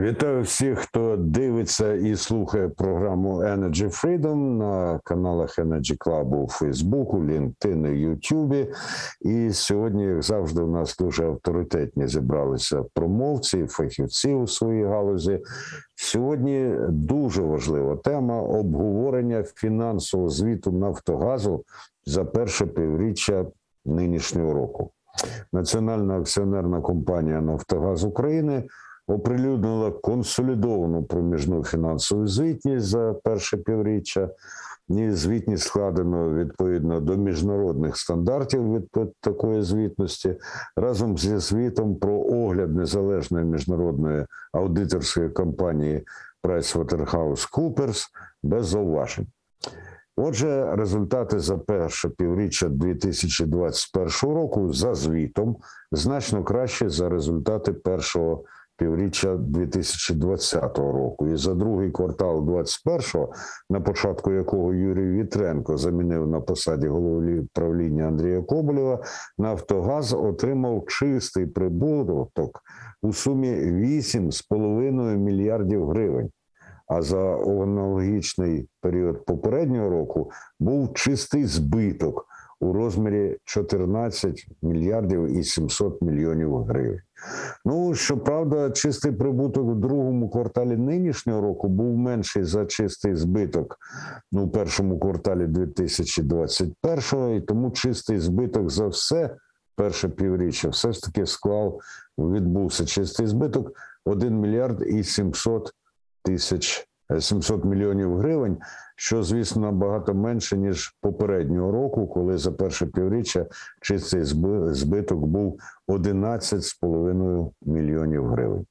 [0.00, 7.18] Вітаю всіх, хто дивиться і слухає програму Energy Freedom на каналах Energy Club у Фейсбуку,
[7.18, 8.68] LinkedIn і Ютубі.
[9.20, 15.40] І сьогодні, як завжди, у нас дуже авторитетні зібралися промовці, фахівці у своїй галузі.
[15.96, 21.64] Сьогодні дуже важлива тема обговорення фінансового звіту Нафтогазу
[22.06, 23.46] за перше півріччя
[23.84, 24.90] нинішнього року.
[25.52, 28.64] Національна акціонерна компанія Нафтогаз України
[29.10, 34.30] оприлюднила консолідовану проміжну фінансову звітність за перше півріччя.
[35.10, 40.36] Звітність складено відповідно до міжнародних стандартів від такої звітності,
[40.76, 46.06] разом зі звітом про огляд незалежної міжнародної аудиторської компанії
[46.42, 48.06] PricewaterhouseCoopers
[48.42, 49.26] без зауважень.
[50.16, 55.56] Отже, результати за перше півріччя 2021 року за звітом
[55.92, 58.44] значно краще за результати першого
[58.80, 61.28] півріччя 2020 року.
[61.28, 63.26] І за другий квартал 2021,
[63.70, 69.02] на початку якого Юрій Вітренко замінив на посаді голови правління Андрія Коболєва,
[69.38, 72.60] Нафтогаз отримав чистий прибуток
[73.02, 76.30] у сумі 8,5 мільярдів гривень.
[76.86, 82.26] А за аналогічний період попереднього року був чистий збиток
[82.60, 87.00] у розмірі 14 мільярдів і 700 мільйонів гривень.
[87.64, 93.76] Ну щоправда, чистий прибуток у другому кварталі нинішнього року був менший за чистий збиток
[94.32, 99.36] ну, у першому кварталі 2021 і тому чистий збиток за все
[99.76, 101.80] перше півріччя все ж таки склав
[102.18, 103.72] відбувся чистий збиток
[104.04, 105.72] 1 мільярд і 700
[106.22, 108.58] тисяч 700 мільйонів гривень,
[108.96, 113.46] що звісно набагато менше ніж попереднього року, коли за перше півріччя
[113.80, 114.24] чистий
[114.72, 118.66] збиток був 11,5 мільйонів гривень.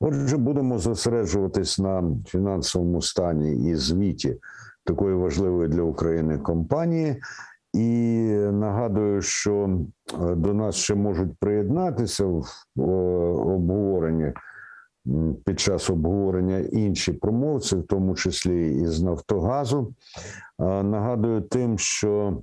[0.00, 4.36] Отже, будемо зосереджуватись на фінансовому стані і звіті
[4.84, 7.20] такої важливої для України компанії.
[7.74, 9.70] І нагадую, що
[10.14, 12.44] е, до нас ще можуть приєднатися в
[12.76, 14.32] обговоренні
[15.44, 19.94] під час обговорення інші промовці, в тому числі і з Нафтогазу.
[20.58, 22.42] Нагадую тим, що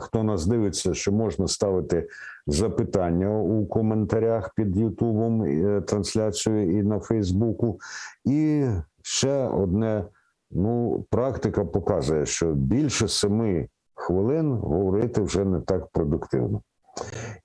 [0.00, 2.08] хто нас дивиться, що можна ставити
[2.46, 7.80] запитання у коментарях під Ютубом е, трансляцією і на Фейсбуку.
[8.24, 8.66] І
[9.02, 10.04] ще одне:
[10.50, 16.62] ну, практика показує, що більше семи хвилин говорити вже не так продуктивно.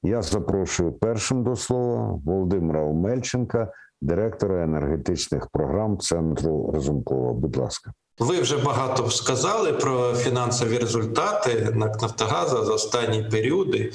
[0.03, 3.71] Я запрошую першим до слова Володимира Омельченка,
[4.01, 7.33] директора енергетичних програм Центру Разумкова.
[7.33, 7.93] Будь ласка.
[8.19, 13.91] Ви вже багато сказали про фінансові результати НАК «Нафтогаза» за останні періоди,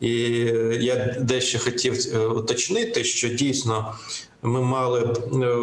[0.00, 0.12] і
[0.80, 3.94] я дещо хотів е, уточнити, що дійсно
[4.42, 5.04] ми мали е,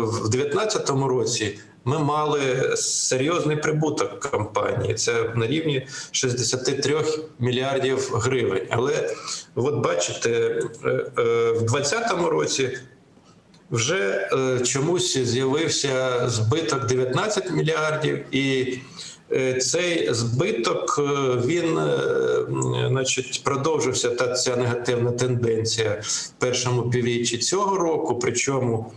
[0.04, 4.94] в 2019 році ми мали серйозний прибуток компанії.
[4.94, 7.04] Це на рівні 63
[7.40, 8.68] мільярдів гривень.
[8.70, 9.10] Але
[9.56, 12.78] от бачите, е, е, в 2020 році.
[13.72, 18.78] Вже е, чомусь з'явився збиток 19 мільярдів, і
[19.62, 21.00] цей збиток
[21.46, 21.80] він,
[22.90, 28.20] значить, продовжився та ця негативна тенденція в першому півріччі цього року.
[28.20, 28.92] Причому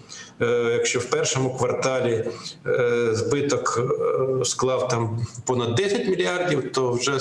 [0.72, 2.24] якщо в першому кварталі
[2.66, 3.80] е, збиток
[4.40, 7.18] е, склав там понад 10 мільярдів, то вже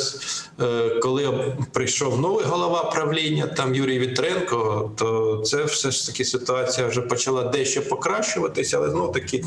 [1.02, 7.02] коли прийшов новий голова правління, там Юрій Вітренко, то це все ж таки ситуація вже
[7.02, 9.44] почала дещо покращуватися, але знов таки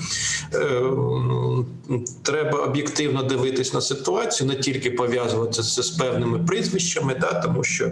[2.23, 7.91] треба об'єктивно дивитись на ситуацію, не тільки пов'язувати це з певними прізвищами, да, тому що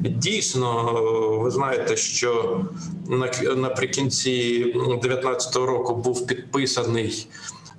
[0.00, 0.92] дійсно
[1.42, 2.60] ви знаєте, що
[3.56, 4.64] наприкінці
[5.14, 7.28] 2019 року був підписаний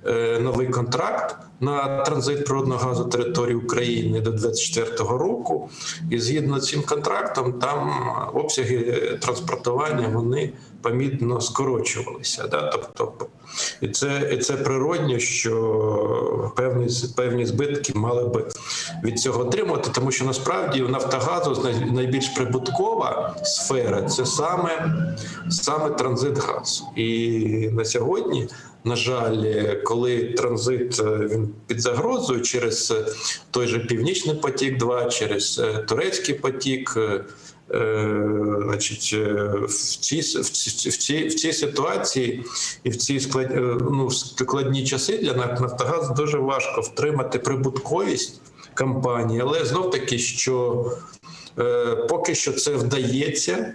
[0.06, 5.70] е, новий контракт на транзит природного газу території України до 2024 року,
[6.10, 7.90] і згідно з цим контрактом, там
[8.34, 8.78] обсяги
[9.22, 12.46] транспортування вони помітно скорочувалися.
[12.46, 12.70] Да?
[12.94, 13.26] Тобто,
[13.80, 18.48] і це і це природньо, що певні певні збитки мали би
[19.04, 24.94] від цього отримати, тому що насправді в Нафтогазу найбільш прибуткова сфера це саме
[25.50, 26.84] саме транзит газу.
[26.96, 28.48] І на сьогодні
[28.86, 33.12] на жаль, коли транзит е, він під загрозою через е,
[33.50, 36.96] той же північний потік, 2 через е, турецький потік.
[36.96, 37.24] Е,
[38.64, 42.44] значить, е, в цій, в, цій, в, цій, в цій ситуації
[42.84, 48.40] і в ці склад, е, ну, складні часи для НАК Нафтогаз дуже важко втримати прибутковість
[48.74, 50.86] компанії, але знов таки, що
[51.58, 53.74] е, поки що це вдається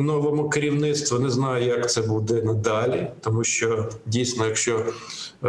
[0.00, 1.18] новому керівництву.
[1.18, 5.48] Не знаю, як це буде надалі, тому що дійсно, якщо е,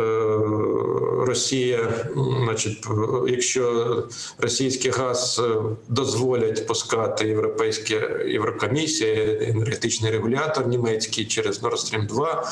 [1.26, 2.10] Росія,
[2.44, 2.88] значить,
[3.28, 4.04] якщо
[4.38, 7.96] російський газ е, дозволять пускати європейська
[8.28, 12.52] Єврокомісія, енергетичний регулятор німецький через Nord Stream 2,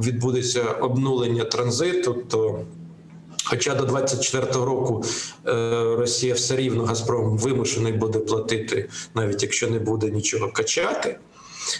[0.00, 2.64] відбудеться обнулення транзиту, то
[3.44, 5.04] Хоча до 24-го року
[5.46, 5.50] е,
[5.98, 11.18] Росія все рівно Газпром вимушений буде платити, навіть якщо не буде нічого качати.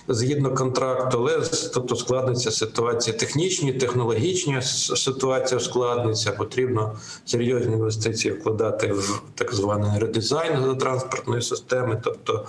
[0.08, 4.62] Згідно контракту, але тобто складниться ситуація технічні, технологічні
[4.96, 6.32] ситуація ускладниться.
[6.32, 12.00] Потрібно серйозні інвестиції вкладати в так званий редизайн газотранспортної системи.
[12.04, 12.46] Тобто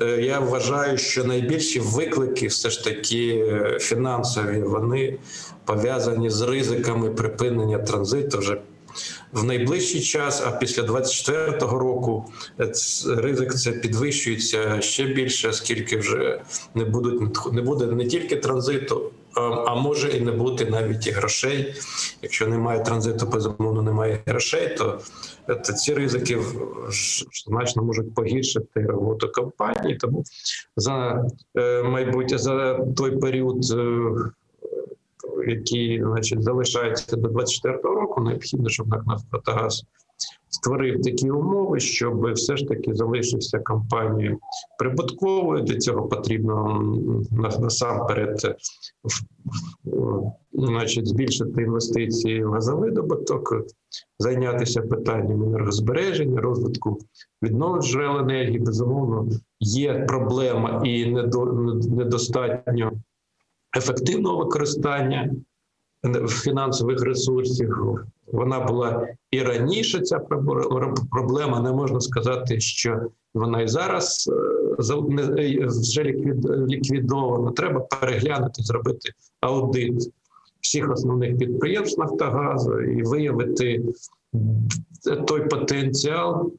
[0.00, 5.18] е, я вважаю, що найбільші виклики все ж таки е, фінансові, вони
[5.64, 8.60] пов'язані з ризиками припинення транзиту вже
[9.32, 12.72] в найближчий час, а після 24-го року е,
[13.06, 16.40] ризик це підвищується ще більше, оскільки вже
[16.74, 21.74] не будуть не буде не тільки транзиту, а, може і не бути навіть і грошей.
[22.22, 25.00] Якщо немає транзиту, безумовно немає грошей, то
[25.48, 26.38] е, то ці ризики
[27.46, 29.96] значно можуть погіршити роботу компанії.
[29.96, 30.24] Тому
[30.76, 31.24] за
[31.56, 33.64] е, майбутнє за той період.
[35.48, 39.84] Які значить залишаються до 24-го року, необхідно, щоб «Нафтогаз»
[40.48, 44.38] створив такі умови, щоб все ж таки залишився компанією
[44.78, 45.62] прибутковою.
[45.62, 46.82] Для цього потрібно
[47.60, 48.54] насамперед е,
[50.52, 53.66] значить, збільшити інвестиції в газовидобуток,
[54.18, 56.98] зайнятися питанням енергозбереження, розвитку
[57.42, 58.58] відновлюваних джерел енергії.
[58.58, 59.28] Безумовно,
[59.60, 62.92] є проблема і недо- недостатньо
[63.76, 65.30] ефективного використання
[66.28, 67.98] фінансових ресурсів.
[68.26, 70.00] Вона була і раніше.
[70.00, 70.18] Ця
[71.10, 71.60] проблема.
[71.60, 73.00] Не можна сказати, що
[73.34, 74.82] вона і зараз е,
[75.38, 77.50] е, вже ліквід- ліквідована.
[77.50, 79.10] Треба переглянути, зробити
[79.40, 80.12] аудит
[80.60, 83.82] всіх основних підприємств Нафтогазу і виявити
[85.26, 86.52] той потенціал,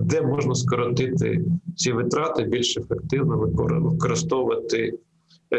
[0.00, 1.44] де можна скоротити
[1.76, 4.92] ці витрати, більш ефективно використовувати е,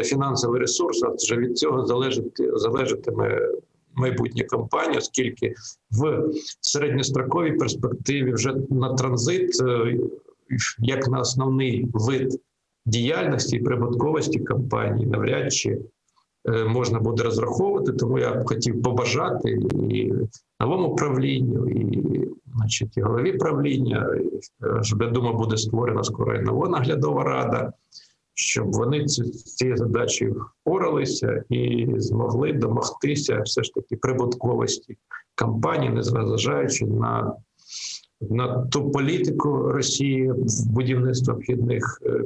[0.04, 3.48] фінансовий ресурс, адже від цього залежить, залежатиме
[3.94, 5.54] майбутнє компанія, оскільки
[5.90, 6.30] в
[6.60, 9.98] середньостроковій перспективі вже на транзит, е,
[10.78, 12.40] як на основний вид
[12.86, 15.78] діяльності і прибутковості компанії, навряд чи
[16.48, 17.92] е, можна буде розраховувати.
[17.92, 19.58] Тому я б хотів побажати
[19.90, 20.12] і
[20.60, 24.08] новому правлінню, і значить, і голові правління,
[24.62, 27.72] е, я думаю, буде створена скоро і нова наглядова рада
[28.34, 34.96] щоб вони ці- цією задачею впоралися і змогли домогтися все ж таки прибутковості
[35.34, 37.36] компанії, незважаючи на,
[38.20, 42.20] на ту політику Росії в будівництво обхідних е,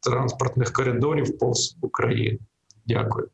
[0.00, 2.38] транспортних коридорів повз Україну.
[2.86, 3.28] Дякую.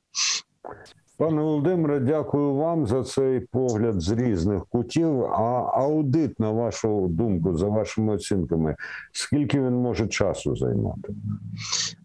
[1.19, 5.25] Пане Володимире, дякую вам за цей погляд з різних кутів.
[5.25, 8.77] А аудит, на вашу думку, за вашими оцінками,
[9.13, 11.15] скільки він може часу займати?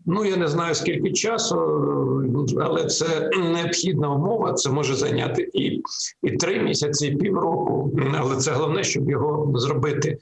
[0.06, 1.56] Ну я не знаю скільки часу,
[2.62, 4.54] але це необхідна умова.
[4.54, 5.82] Це може зайняти і,
[6.24, 7.92] і три місяці, і півроку.
[8.20, 10.18] Але це головне, щоб його зробити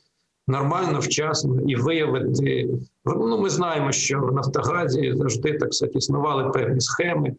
[0.47, 2.69] нормально, вчасно і виявити.
[3.05, 7.35] Ну, ми знаємо, що в Нафтогазі завжди так сказати, існували певні схеми,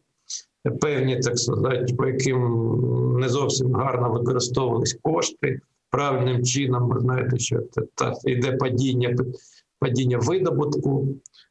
[0.71, 6.89] певні, так сказати, по яким не зовсім гарно використовувались кошти правильним чином.
[6.89, 9.17] Ви знаєте, що та, та йде падіння,
[9.79, 11.09] падіння видобутку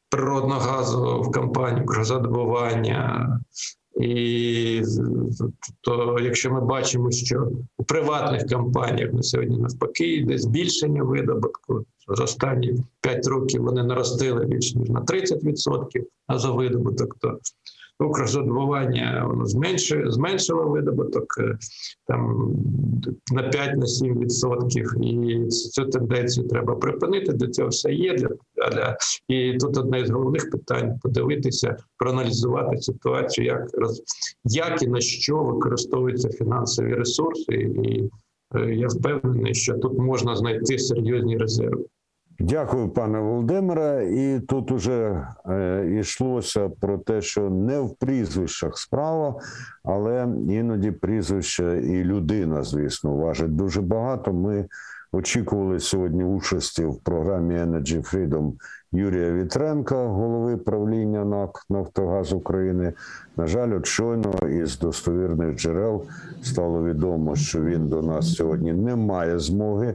[0.08, 3.28] природного газу в компанію газодобування.
[4.00, 4.82] І
[5.80, 12.24] то, якщо ми бачимо, що у приватних компаніях на сьогодні навпаки йде збільшення видобутку, за
[12.24, 17.38] останні 5 років вони наростили більше ніж на 30% газовидобуток, то
[18.00, 21.58] Укрзадобування воно зменшує, зменшило видобуток е,
[22.06, 22.52] там
[23.32, 27.32] на 5-7 відсотків, і цю тенденцію треба припинити.
[27.32, 28.14] Для цього все є.
[28.14, 28.28] Для,
[28.72, 28.96] для
[29.28, 33.66] і тут одне з головних питань подивитися, проаналізувати ситуацію, як
[34.44, 38.10] як і на що використовуються фінансові ресурси, і
[38.54, 41.84] е, я впевнений, що тут можна знайти серйозні резерви.
[42.44, 44.08] Дякую, пане Володимире.
[44.10, 49.34] І тут уже е, йшлося про те, що не в прізвищах справа,
[49.84, 54.32] але іноді прізвище і людина, звісно, важить дуже багато.
[54.32, 54.66] Ми
[55.12, 58.52] очікували сьогодні участі в програмі Energy Freedom
[58.92, 62.92] Юрія Вітренка, голови правління НАК Нафтогаз України.
[63.36, 66.04] На жаль, от щойно із достовірних джерел
[66.42, 69.94] стало відомо, що він до нас сьогодні не має змоги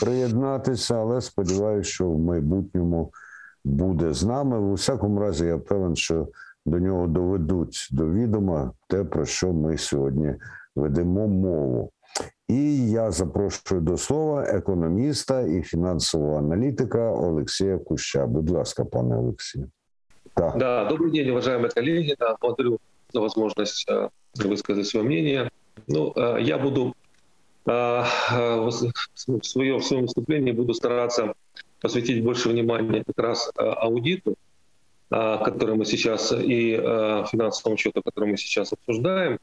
[0.00, 3.12] приєднатися, але сподіваюся, що в майбутньому
[3.64, 4.58] буде з нами.
[4.58, 6.28] У всякому разі, я певен, що
[6.66, 10.34] до нього доведуть до відома те, про що ми сьогодні
[10.76, 11.90] ведемо мову.
[12.48, 18.26] І я запрошую до слова економіста і фінансового аналітика Олексія Куща.
[18.26, 19.70] Будь ласка, пане Олексію.
[20.34, 20.58] Так.
[20.58, 22.14] Да, добрый день, уважаемые коллеги.
[22.18, 22.78] Да, благодарю
[23.12, 25.50] за возможность э, высказать свое мнение.
[25.88, 27.01] Ну, э, я буду э,
[27.65, 28.71] в,
[29.41, 31.33] свое, в своем выступлении буду стараться
[31.81, 34.35] посвятить больше внимания как раз аудиту,
[35.09, 39.39] который мы сейчас, и финансовому счету, который мы сейчас обсуждаем.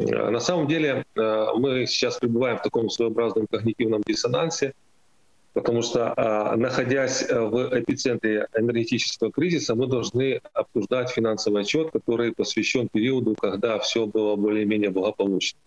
[0.00, 4.72] Э, на самом деле э, мы сейчас пребываем в таком своеобразном когнитивном диссонансе,
[5.52, 12.88] потому что, э, находясь в эпицентре энергетического кризиса, мы должны обсуждать финансовый отчет, который посвящен
[12.88, 15.58] периоду, когда все было более-менее благополучно.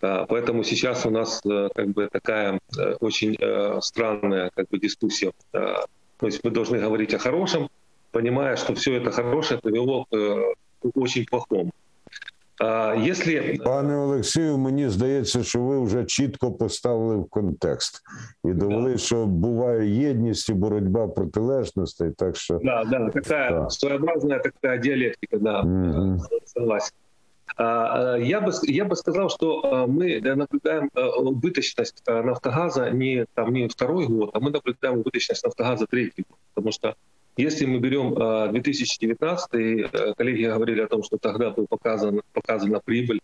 [0.00, 1.40] Поэтому сейчас у нас
[1.74, 2.58] как бы такая
[3.00, 3.36] очень
[3.80, 5.30] странная как бы, дискуссия.
[5.52, 7.68] То есть мы должны говорить о хорошем,
[8.10, 10.54] понимая, что все это хорошее привело к
[10.94, 11.70] очень плохому.
[12.96, 13.58] Если...
[13.64, 18.02] Пане Олексію, мені здається, що ви вже чітко поставили в контекст
[18.44, 18.98] і довели, да.
[18.98, 22.10] що буває єдність і боротьба протилежностей.
[22.10, 23.70] Так що да, да, така да.
[23.70, 26.20] своеобразная така диалектика, да, угу.
[26.46, 26.92] согласен.
[27.57, 34.31] Я бы, я бы сказал, что мы наблюдаем убыточность Нафтогаза не, там, не второй год,
[34.33, 36.37] а мы наблюдаем убыточность Нафтогаза третий год.
[36.53, 36.95] Потому что
[37.37, 38.15] если мы берем
[38.51, 43.19] 2019, э, коллеги говорили о том, что тогда был показан, показана прибыль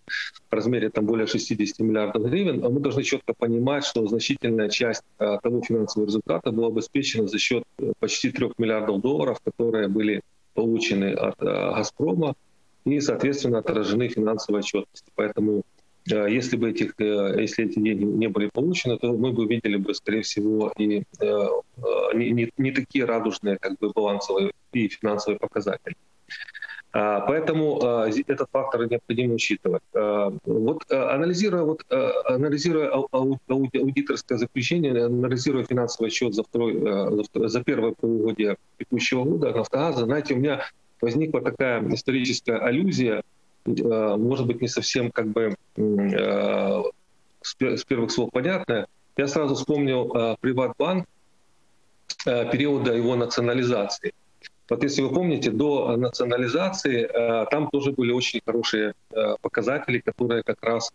[0.51, 5.63] в размере там, более 60 миллиардов гривен, мы должны четко понимать, что значительная часть того
[5.63, 10.21] финансового результата была обеспечена за счет э, почти 3 миллиардов долларов, которые были
[10.53, 12.35] получены от «Газпрома»
[12.85, 15.11] и, соответственно, отражены финансовой отчетности.
[15.15, 15.63] Поэтому
[16.11, 19.77] Э, если бы этих, э, если эти деньги не были получены, то мы бы видели
[19.77, 21.47] бы, скорее всего, и э,
[22.13, 25.95] не, не, не такие радужные как бы балансовые и финансовые показатели.
[26.95, 27.79] А, поэтому
[28.27, 29.81] этот фактор необходимо учитывать.
[29.93, 36.79] Вот анализируя, вот, анализируя аудиторское заключение, анализируя финансовый счет за, второй,
[37.33, 40.61] за первое полугодие текущего года «Нафтогаза», знаете, у меня
[41.03, 43.23] возникла такая историческая аллюзия
[43.65, 46.83] Э, может быть, не совсем как бы э,
[47.41, 48.87] с первых слов понятная.
[49.17, 51.05] Я сразу вспомнил э, Приватбанк
[52.25, 54.13] периода его национализации.
[54.69, 57.09] Вот если вы помните, до национализации
[57.51, 58.93] там тоже были очень хорошие
[59.41, 60.91] показатели, которые как раз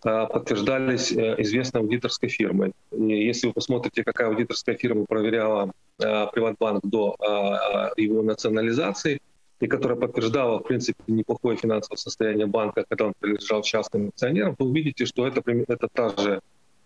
[0.00, 2.72] подтверждались известной аудиторской фирмой.
[2.90, 7.16] И если вы посмотрите, какая аудиторская фирма проверяла Приватбанк до
[7.96, 9.20] его национализации–
[9.62, 14.66] и которая подтверждала, в принципе, неплохое финансовое состояние банка, когда он принадлежал частным акционерам, вы
[14.66, 16.40] увидите, что это, это та же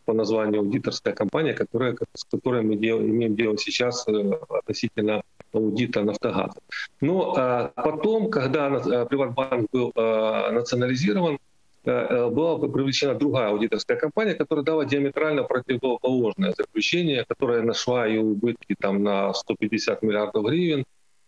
[0.04, 4.12] по названию аудиторская компания, которая, с которой мы дел, имеем дело сейчас э,
[4.50, 5.22] относительно
[5.54, 6.60] аудита «Нафтогаза».
[7.00, 11.38] Но а, потом, когда а, Приватбанк был а, национализирован,
[11.84, 19.04] была привлечена другая аудиторская компания, которая дала диаметрально противоположное заключение, которое нашла и убытки там,
[19.04, 20.84] на 150 миллиардов гривен,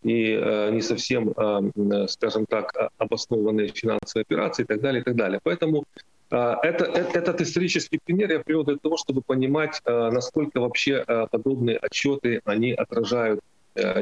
[0.08, 5.16] и э, не совсем, э, скажем так, обоснованные финансовые операции и так далее, и так
[5.16, 5.38] далее.
[5.42, 5.84] Поэтому
[6.30, 12.40] э, это, этот исторический пример я привел для того, чтобы понимать, насколько вообще подобные отчеты
[12.44, 13.40] они отражают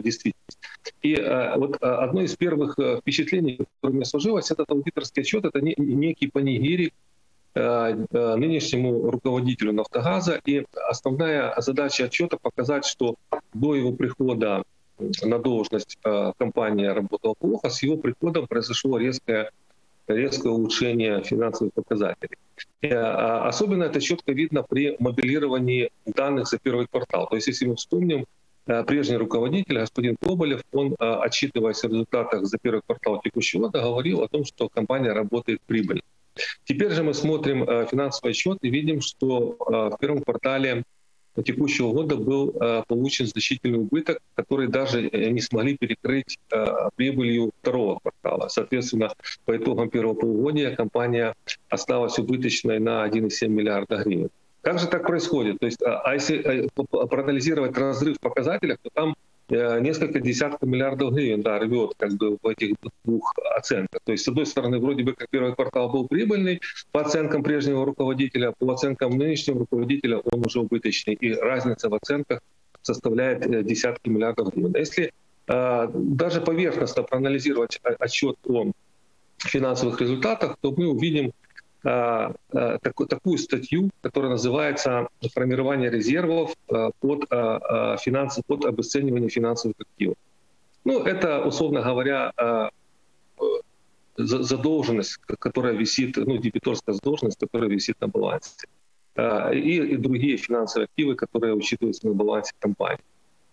[0.03, 0.59] действительность.
[1.03, 1.17] И
[1.57, 6.93] вот одно из первых впечатлений, которое у меня сложилось, этот аудиторский отчет, это некий панигирик
[7.55, 10.41] нынешнему руководителю «Нафтогаза».
[10.47, 13.17] И основная задача отчета показать, что
[13.55, 14.63] до его прихода
[14.99, 19.51] на должность а, компания работала плохо, с его приходом произошло резкое,
[20.07, 22.39] резкое улучшение финансовых показателей.
[22.81, 27.29] И, а, особенно это четко видно при моделировании данных за первый квартал.
[27.29, 28.27] То есть если мы вспомним,
[28.67, 34.23] а, прежний руководитель, господин Коболев, он, отчитываясь о результатах за первый квартал текущего года, говорил
[34.23, 36.03] о том, что компания работает прибыльно.
[36.65, 40.85] Теперь же мы смотрим финансовый отчет и видим, что в первом квартале
[41.43, 46.67] текущего года был э, получен значительный убыток, который даже э, не смогли перекрыть э,
[46.97, 48.49] прибылью второго квартала.
[48.49, 49.13] Соответственно,
[49.45, 51.35] по итогам первого полугодия компания
[51.69, 54.31] осталась убыточной на 1,7 миллиарда гривен.
[54.63, 55.59] Как же так происходит?
[55.61, 59.15] То есть, а, а если проанализировать разрыв в показателях, то там
[59.49, 62.75] несколько десятков миллиардов гривен да, рвет как бы в этих
[63.05, 64.01] двух оценках.
[64.05, 66.61] То есть, с одной стороны, вроде бы как первый квартал был прибыльный
[66.93, 71.15] по оценкам прежнего руководителя, по оценкам нынешнего руководителя он уже убыточный.
[71.15, 72.41] И разница в оценках
[72.83, 74.75] составляет десятки миллиардов гривен.
[74.77, 75.13] Если
[75.49, 78.73] э, даже поверхностно проанализировать отчет о
[79.39, 81.33] финансовых результатах, то мы увидим
[81.87, 87.25] э, э, такую, такую статью, которая называется «Формирование резервов э, под,
[88.01, 90.17] финансы, под обесценивание финансовых активов».
[90.85, 92.33] Ну, это, условно говоря,
[94.17, 98.67] задолженность, которая висит, ну, дебиторская задолженность, которая висит на балансе.
[99.53, 103.03] И, и другие финансовые активы, которые учитываются на балансе компании.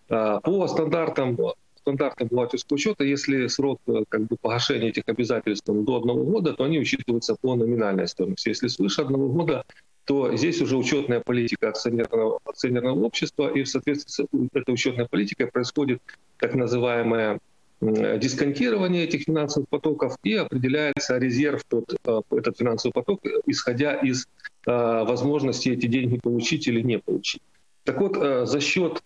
[0.08, 1.38] По стандартам
[1.84, 6.64] стандартом бухгалтерского учета, если срок э, как бы, погашения этих обязательств до одного года, то
[6.64, 8.50] они учитываются по номинальной стоимости.
[8.50, 9.66] Если свыше одного года,
[10.06, 15.48] то здесь уже учетная политика акционерного, акционерного общества, и в соответствии с этой учетной политикой
[15.48, 16.02] происходит
[16.38, 17.40] так называемое
[17.82, 24.26] дисконтирование этих финансовых потоков и определяется резерв под э, этот финансовый поток, исходя из
[24.66, 27.42] э, возможности эти деньги получить или не получить.
[27.84, 28.16] Так вот,
[28.48, 29.04] за счет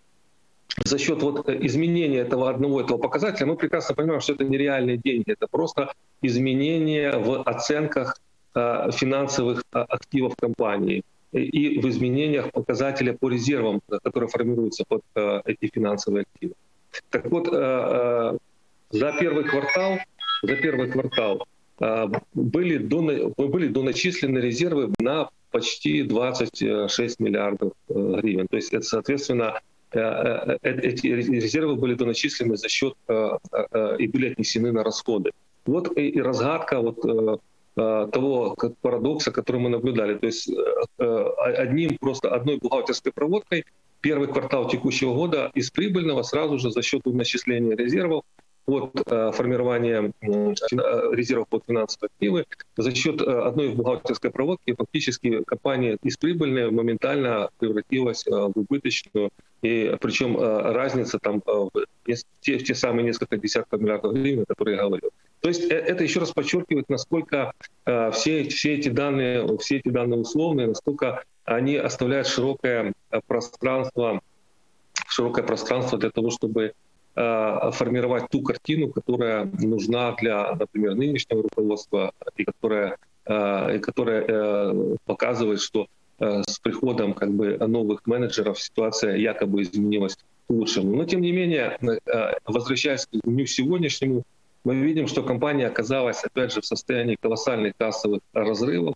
[0.84, 4.98] за счет вот э, изменения этого одного этого показателя, мы прекрасно понимаем, что это нереальные
[4.98, 8.16] деньги, это просто изменение в оценках
[8.54, 15.02] э, финансовых э, активов компании и в изменениях показателя по резервам, которые формируются под
[15.44, 16.54] эти финансовые активы.
[17.10, 19.98] Так вот, за первый квартал,
[20.42, 21.46] за первый квартал
[22.32, 28.48] были, до, были доначислены резервы на почти 26 миллиардов гривен.
[28.48, 35.30] То есть это, соответственно, эти резервы были доначислены за счет и были отнесены на расходы.
[35.66, 37.40] Вот и разгадка вот
[37.74, 40.18] того парадокса, который мы наблюдали.
[40.18, 40.50] То есть
[40.98, 43.64] одним просто одной бухгалтерской проводкой
[44.00, 48.24] первый квартал текущего года из прибыльного сразу же за счет начисления резервов
[48.66, 50.54] от э, формирования э,
[51.12, 52.44] резервов под финансовые активы
[52.76, 59.30] за счет э, одной бухгалтерской проводки фактически компания из прибыльной моментально превратилась в убыточную.
[59.62, 61.70] И причем разница там в
[62.40, 65.10] те, в те самые несколько десятков миллиардов гривен, о которых я говорил.
[65.40, 67.52] То есть это еще раз подчеркивает, насколько
[67.84, 72.92] все, все эти данные, все эти данные условные, насколько они оставляют широкое
[73.26, 74.20] пространство,
[75.08, 76.72] широкое пространство для того, чтобы
[77.20, 84.24] Э, формировать ту картину, которая нужна для, например, нынешнего руководства и которая, э, и которая
[84.28, 90.96] э, показывает, что с приходом как бы новых менеджеров ситуация якобы изменилась к лучшему.
[90.96, 91.78] Но тем не менее,
[92.44, 94.24] возвращаясь к дню сегодняшнему,
[94.64, 98.94] мы видим, что компания оказалась опять же в состоянии колоссальных кассовых разрывов,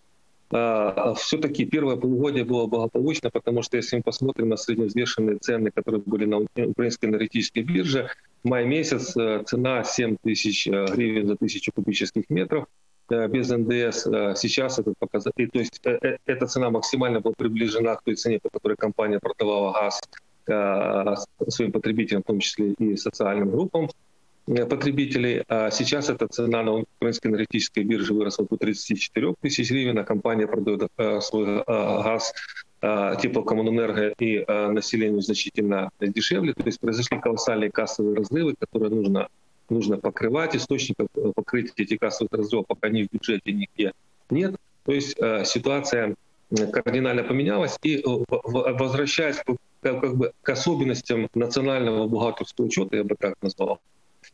[0.55, 6.03] а, все-таки первое полугодие было благополучно, потому что если мы посмотрим на средневзвешенные цены, которые
[6.05, 8.11] были на украинской энергетической бирже,
[8.45, 14.05] май месяц э, цена 7 тысяч э, гривен за тысячу кубических метров э, без НДС.
[14.41, 18.77] Сейчас этот показатель, то есть эта цена максимально была приближена к той цене, по которой
[18.77, 19.73] компания продавала
[20.47, 23.89] газ своим потребителям, в том числе и социальным группам.
[24.47, 25.45] Э, потребителей.
[25.49, 30.47] А сейчас эта цена на украинской энергетической бирже выросла до 34 тысяч гривен, а компания
[30.47, 32.33] продает э, свой э, газ
[32.83, 36.53] теплокоммунэнерго и населению значительно дешевле.
[36.53, 39.29] То есть произошли колоссальные кассовые разрывы, которые нужно,
[39.73, 40.55] нужно покрывать.
[40.55, 43.93] Источников покрыть эти кассовых разрывов пока ни в бюджете нигде
[44.31, 44.57] нет.
[44.85, 46.15] То есть ситуация
[46.73, 47.79] кардинально поменялась.
[47.83, 49.37] И возвращаясь
[49.83, 53.81] как бы к особенностям национального бухгалтерского учета, я бы так назвал,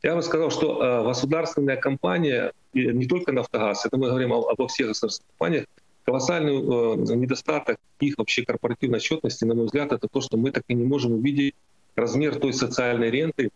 [0.02, 4.68] я бы сказал, что э, государственная компания, и не только «Нафтогаз», это мы говорим обо
[4.68, 5.64] всех государственных компаниях,
[6.04, 10.64] колоссальный э, недостаток их вообще корпоративной отчетности, на мой взгляд, это то, что мы так
[10.68, 11.54] и не можем увидеть
[11.96, 13.50] размер той социальной ренты,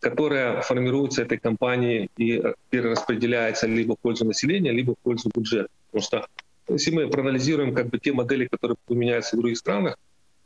[0.00, 5.68] которая формируется этой компанией и перераспределяется либо в пользу населения, либо в пользу бюджета.
[5.90, 6.26] Потому что
[6.68, 9.96] если мы проанализируем как бы те модели, которые применяются в других странах,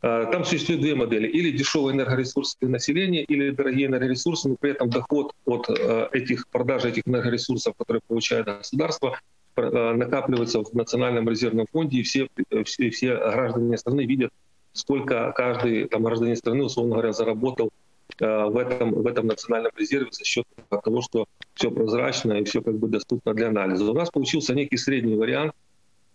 [0.05, 1.27] Э, там существует две модели.
[1.27, 6.47] Или дешевые энергоресурсы для населения, или дорогие энергоресурсы, но при этом доход от э, этих
[6.49, 9.19] продажи этих энергоресурсов, которые получает государство,
[9.57, 12.29] э, накапливается в Национальном резервном фонде, и все,
[12.67, 14.31] все, все граждане страны видят,
[14.75, 17.71] сколько каждый там, гражданин страны, условно говоря, заработал
[18.19, 22.79] в этом, в этом национальном резерве за счет того, что все прозрачно и все как
[22.79, 23.91] бы доступно для анализа.
[23.91, 25.53] У нас получился некий средний вариант.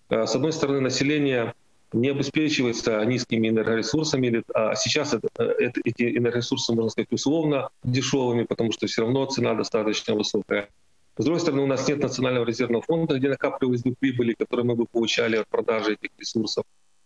[0.10, 1.54] С одной стороны, население
[1.92, 4.44] не обеспечивается низкими энергоресурсами.
[4.54, 9.54] А сейчас это, это, эти энергоресурсы, можно сказать, условно дешевыми, потому что все равно цена
[9.56, 10.70] достаточно высокая.
[11.18, 14.76] С другой стороны, у нас нет национального резервного фонда, где накапливались бы прибыли, которые мы
[14.76, 16.64] бы получали от продажи этих ресурсов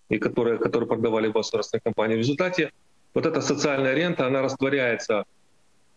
[0.09, 2.15] и которые, которые продавали государственные компании.
[2.15, 2.71] В результате
[3.14, 5.24] вот эта социальная рента, она растворяется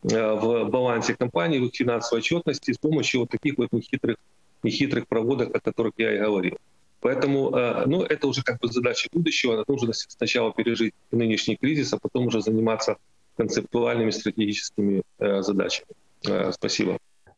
[0.04, 4.18] э, в балансе компании, в их финансовой отчетности с помощью вот таких вот нехитрых,
[4.64, 6.58] нехитрых проводок, о которых я и говорил.
[7.02, 9.64] Поэтому, э, ну, это уже как бы задача будущего.
[9.68, 12.96] Нужно сначала пережить нынешний кризис, а потом уже заниматься
[13.38, 15.88] концептуальными стратегическими э, задачами.
[16.28, 16.98] Э, Спасибо.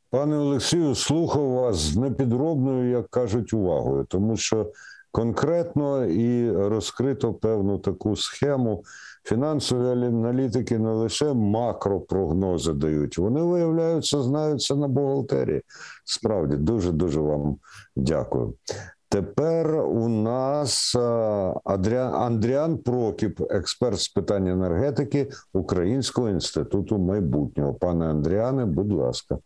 [0.09, 4.71] Пане Олексію, слухав вас з непідробною, як кажуть, увагою, тому що
[5.11, 8.83] конкретно і розкрито певну таку схему.
[9.28, 15.62] Фінансові аналітики не лише макропрогнози дають, вони виявляються, знаються на бухгалтерії.
[16.04, 17.56] Справді, дуже дуже вам
[17.96, 18.54] дякую.
[19.08, 20.96] Тепер у нас
[22.14, 27.74] Андріан Прокіп, експерт з питань енергетики Українського інституту майбутнього.
[27.74, 29.38] Пане Андріане, будь ласка.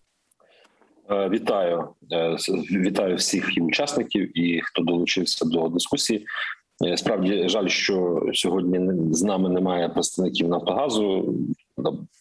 [1.10, 2.36] Е, Вітаю, Е,
[2.70, 6.26] вітаю всіх учасників і хто долучився до дискусії.
[6.84, 11.34] Е, Справді жаль, що сьогодні з нами немає представників Нафтогазу.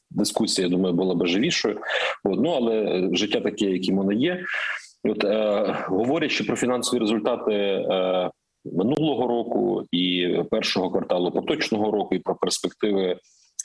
[0.09, 1.77] Дискусія, я думаю, була б живішою.
[2.23, 4.43] От, ну але життя таке, яким воно є.
[5.03, 8.29] От е, говорячи про фінансові результати е,
[8.65, 13.17] минулого року і першого кварталу поточного року, і про перспективи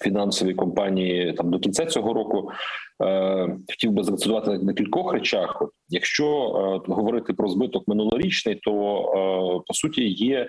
[0.03, 2.51] фінансової компанії там до кінця цього року.
[3.03, 5.63] Е, хотів би заакцентувати на кількох речах.
[5.63, 10.49] От, Якщо е, говорити про збиток минулорічний, то е, по суті є,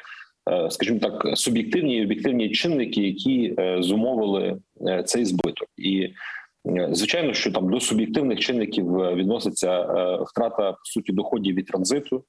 [0.70, 4.58] скажімо так, суб'єктивні і об'єктивні чинники, які е, зумовили
[4.88, 6.10] е, цей збиток, і
[6.68, 11.66] е, звичайно, що там до суб'єктивних чинників е, відноситься е, втрата по суті доходів від
[11.66, 12.24] транзиту.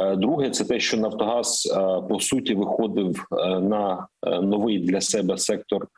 [0.00, 5.00] Е, Друге, це те, що Нафтогаз е, по суті виходив е, на е, новий для
[5.00, 5.88] себе сектор е,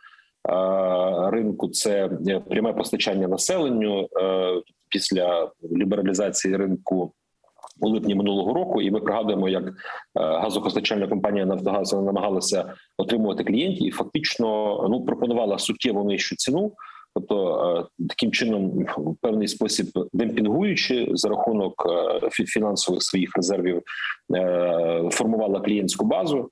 [1.30, 1.68] ринку.
[1.68, 7.12] Це е, пряме постачання населенню е, після лібералізації ринку.
[7.80, 9.72] У липні минулого року, і ми пригадуємо, як е,
[10.14, 16.72] газопостачальна компанія Нафтогаз намагалася отримувати клієнтів, і фактично ну пропонувала суттєво нижчу ціну.
[17.14, 21.86] Тобто е, таким чином, в певний спосіб демпінгуючи за рахунок
[22.22, 23.82] е, фінансових своїх резервів,
[25.10, 26.50] формувала клієнтську базу.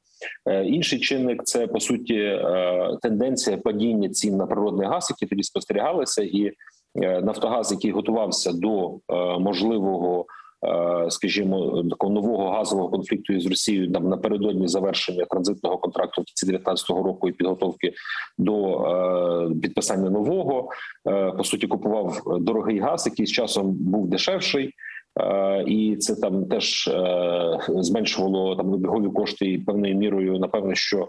[0.64, 2.40] Інший чинник це по суті
[3.02, 6.52] тенденція падіння цін на природний газ, які тоді спостерігалися, і
[7.22, 8.98] Нафтогаз, який готувався до
[9.38, 10.26] можливого.
[10.64, 16.46] Е, Скажімо, такого нового газового конфлікту із Росією там напередодні завершення транзитного контракту в кінці
[16.46, 17.92] 19 року і підготовки
[18.38, 20.68] до е, підписання нового
[21.09, 24.70] е, по суті купував дорогий газ, який з часом був дешевший.
[25.66, 26.90] І це там теж
[27.68, 31.09] зменшувало там обігові кошти і певною мірою, напевно, що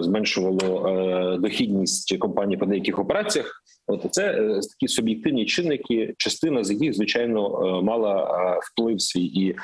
[0.00, 3.62] зменшувало дохідність компанії по деяких операціях.
[3.90, 9.24] От це е, такі суб'єктивні чинники, частина з яких звичайно е, мала е, вплив свій
[9.24, 9.56] і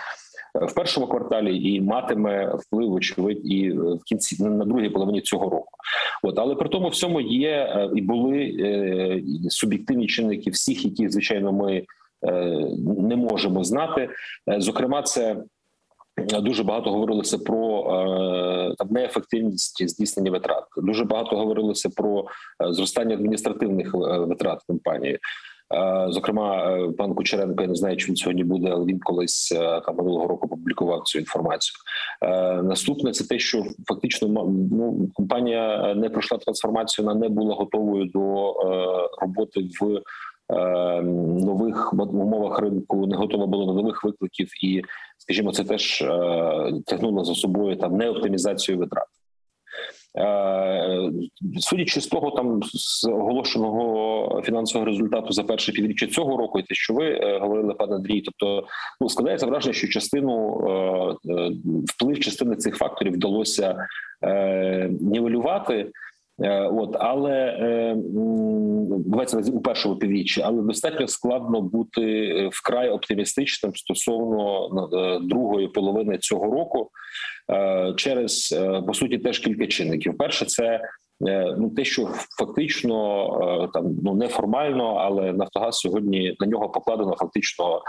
[0.55, 5.69] в першому кварталі, і матиме вплив, очевидь, і в кінці на другій половині цього року.
[6.23, 11.83] От але при тому всьому є і були суб'єктивні чинники всіх, які звичайно ми
[12.83, 14.09] не можемо знати.
[14.59, 15.37] Зокрема, це
[16.17, 20.65] дуже багато говорилося про е, там неефективність здійснення витрат.
[20.77, 25.19] Дуже багато говорилося про е, зростання адміністративних е, витрат компанії.
[26.09, 29.49] Зокрема, пан Кучеренко, я не знаю, чи він сьогодні буде, але він колись
[29.87, 31.75] там минулого року публікував цю інформацію.
[32.63, 34.29] Наступне це те, що фактично
[34.71, 38.53] ну, компанія не пройшла трансформацію, вона не була готовою до
[39.21, 40.01] роботи в
[40.51, 44.83] е, нових умовах ринку, не готова була до нових викликів, і
[45.19, 46.09] скажімо, це теж е,
[46.87, 49.07] тягнуло за собою там неоптимізацію витрат.
[50.19, 51.11] Е,
[51.61, 56.75] Судячи з того, там з оголошеного фінансового результату за перше півріччя цього року, і те,
[56.75, 58.67] що ви е, говорили, пане Андрій, тобто
[59.01, 60.57] ну складається враження, що частину
[61.87, 63.87] вплив частини цих факторів вдалося
[65.01, 65.91] нівелювати.
[66.43, 67.97] Е, От, але е,
[69.07, 74.69] мається у першому півріччі, але достатньо складно бути е, вкрай оптимістичним стосовно
[75.23, 76.91] другої половини цього року
[77.97, 80.19] через по суті теж кілька чинників.
[80.19, 80.81] Перше, це
[81.59, 87.83] ну те, що фактично там ну неформально, але Нафтогаз сьогодні на нього покладено фактично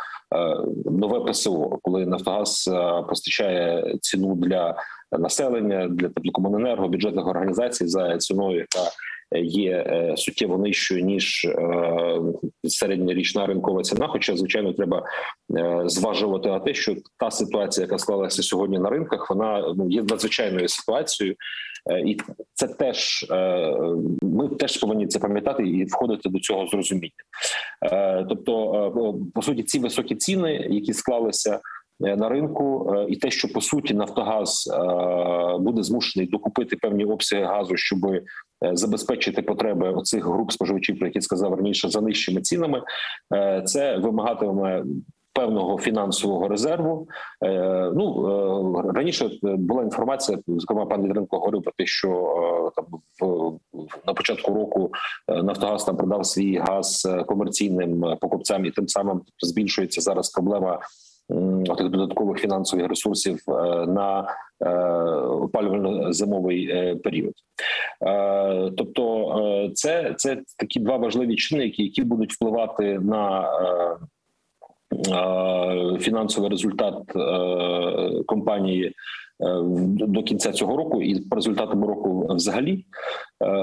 [0.86, 2.70] нове ПСО, коли Нафтогаз
[3.10, 4.76] постачає ціну для
[5.12, 8.91] населення для теплокомуненерго бюджетних організацій за ціною, яка
[9.36, 12.20] є е, суттєво нижчою ніж е,
[12.63, 14.08] середньорічна ринкова ціна.
[14.08, 15.06] Хоча, звичайно, треба
[15.58, 20.04] е, зважувати на те, що та ситуація, яка склалася сьогодні на ринках, вона ну є
[20.04, 21.36] надзвичайною ситуацією,
[22.06, 22.17] і
[22.54, 23.26] це теж
[24.22, 27.12] ми теж повинні це пам'ятати і входити до цього з розумінням.
[27.91, 31.60] Е, Тобто, по суті, ці високі ціни, які склалися.
[32.02, 37.06] Е, На ринку е, і те, що по суті Нафтогаз е, буде змушений докупити певні
[37.06, 38.00] обсяги газу, щоб
[38.74, 42.82] забезпечити потреби оцих груп споживачів, про які сказав раніше, за нижчими цінами,
[43.66, 44.84] це вимагатиме.
[45.34, 47.08] Певного фінансового резерву
[47.96, 50.38] ну раніше була інформація.
[50.48, 52.86] Зокрема, пан Відренко говорив про те, що там
[54.08, 54.92] на початку року
[55.28, 60.80] Нафтогаз там продав свій газ комерційним покупцям, і тим самим збільшується зараз проблема
[61.78, 63.52] тих додаткових фінансових ресурсів е,
[63.88, 64.28] на
[64.62, 64.70] е,
[65.30, 67.34] опалювально-зимовий е, період.
[68.78, 73.48] Тобто, це, це такі два важливі чинники, які будуть впливати на.
[76.00, 76.94] Фінансовий результат
[78.26, 78.96] компанії
[79.90, 82.86] до кінця цього року і по результатам року взагалі.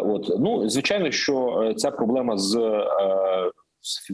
[0.05, 2.59] От ну звичайно, що ця проблема з
[3.85, 4.13] з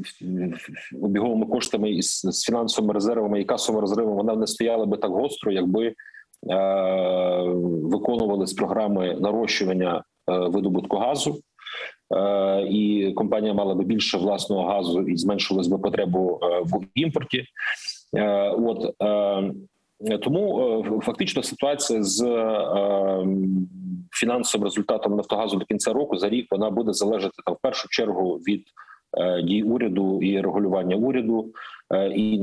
[1.03, 5.11] обіговими коштами і з з фінансовими резервами і касовими резервами вона не стояла би так
[5.11, 5.95] гостро, якби е,
[7.83, 11.41] виконувались програми нарощування е, видобутку газу.
[12.17, 17.45] Е, І компанія мала би більше власного газу і зменшилась би потребу в імпорті.
[18.59, 18.95] От
[20.23, 22.19] тому фактично ситуація з
[24.13, 28.35] фінансовим результатом Нафтогазу до кінця року за рік вона буде залежати там в першу чергу
[28.35, 28.65] від
[29.45, 31.53] дій уряду і регулювання уряду.
[31.95, 32.43] Е, І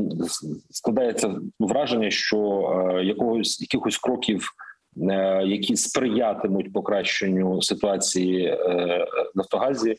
[0.69, 2.39] складається враження, що
[2.97, 4.49] е, якогось якихось кроків,
[5.11, 9.95] е, які сприятимуть покращенню ситуації е, Нафтогазі.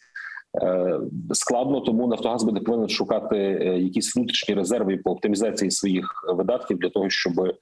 [0.63, 1.01] е,
[1.33, 6.89] Складно, тому Нафтогаз буде повинен шукати е, якісь внутрішні резерви по оптимізації своїх видатків для
[6.89, 7.55] того, щоб, е,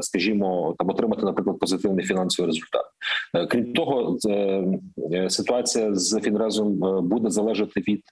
[0.00, 2.84] скажімо, там отримати, наприклад, позитивний фінансовий результат.
[3.34, 8.02] Е, Крім того, е, ситуація з Фінрезом е, буде залежати від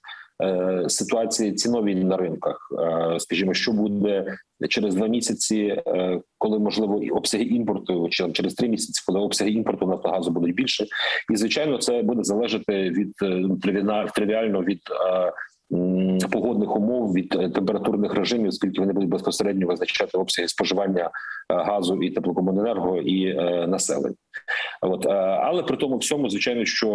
[0.43, 2.71] е, ситуації ціновій на ринках.
[2.79, 4.37] Е, Скажімо, що буде
[4.69, 9.87] через два місяці, е, коли можливо обсяги імпорту, чи через три місяці, коли обсяги імпорту
[9.87, 10.85] Нафтогазу будуть більше,
[11.33, 14.81] і звичайно, це буде залежати від е, тривіально від.
[16.31, 21.09] Погодних умов від е, температурних режимів, оскільки вони будуть безпосередньо визначати обсяги споживання е,
[21.49, 24.15] газу і теплокомуненерго і е, населення.
[24.81, 25.05] От
[25.45, 26.89] але при тому всьому, звичайно, що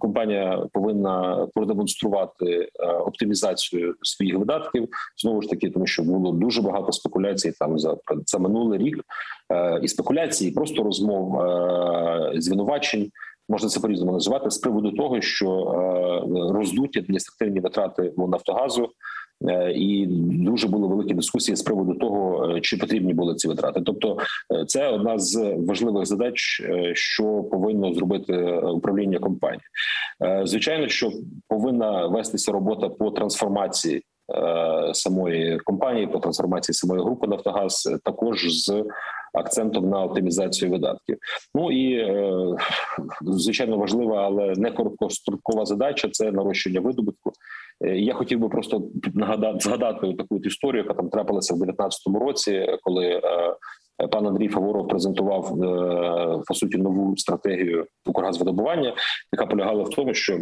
[0.00, 2.68] компанія повинна продемонструвати
[3.06, 8.38] оптимізацію своїх видатків знову ж таки, тому що було дуже багато спекуляцій там за за
[8.38, 9.04] минулий рік
[9.82, 11.42] і спекуляцій, і просто розмов
[12.34, 13.10] звинувачень.
[13.48, 18.88] Можна це по-різному називати з приводу того, що е, роздуті адміністративні витрати у Нафтогазу,
[19.48, 20.06] е, і
[20.46, 23.80] дуже були великі дискусії з приводу того, е, чи потрібні були ці витрати.
[23.80, 24.16] Тобто,
[24.66, 29.62] це одна з важливих задач, що повинно зробити управління компанії.
[30.42, 31.12] Звичайно, що
[31.48, 34.02] повинна вестися робота по трансформації
[34.92, 38.84] самої компанії, по трансформації самої групи Нафтогаз, також з
[39.34, 41.18] акцентом на оптимізацію видатків.
[41.54, 42.56] Ну і е,
[43.22, 47.32] звичайно важлива, але не короткострокова задача це нарощення видобутку.
[47.84, 48.82] Е, Я хотів би просто
[49.14, 53.20] нагадати згадати таку історію, яка там трапилася в 2019 році, коли е,
[54.10, 55.58] пан Андрій Фаворов презентував
[56.48, 58.94] по суті нову стратегію Укргазвидобування,
[59.32, 60.38] яка полягала в тому, що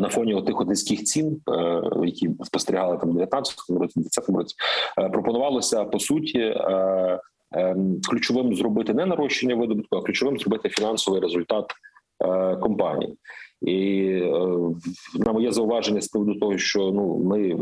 [0.00, 1.40] на фоні тих низьких цін,
[2.04, 4.54] які спостерігали там в 19 році, 20 році,
[5.12, 6.54] пропонувалося по суті.
[7.52, 11.64] Ем, Ключовим зробити не нарощення видобутку, а ключовим зробити фінансовий результат
[12.24, 13.16] е, компанії.
[13.62, 14.30] І е,
[15.14, 17.56] на моє зауваження з приводу того, що ну ми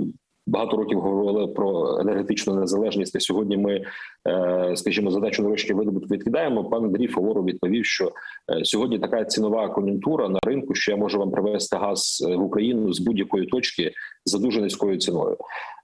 [0.46, 3.14] багато років говорили про енергетичну незалежність.
[3.14, 3.84] І сьогодні ми,
[4.28, 6.64] е, скажімо, задачу нарощення видобутку відкидаємо.
[6.64, 8.12] Пан Андрій Фаворов відповів, що
[8.52, 12.42] е, сьогодні така цінова кон'юнктура на ринку, що я можу вам привезти газ е, в
[12.42, 13.92] Україну з будь-якої точки
[14.24, 15.36] за дуже низькою ціною.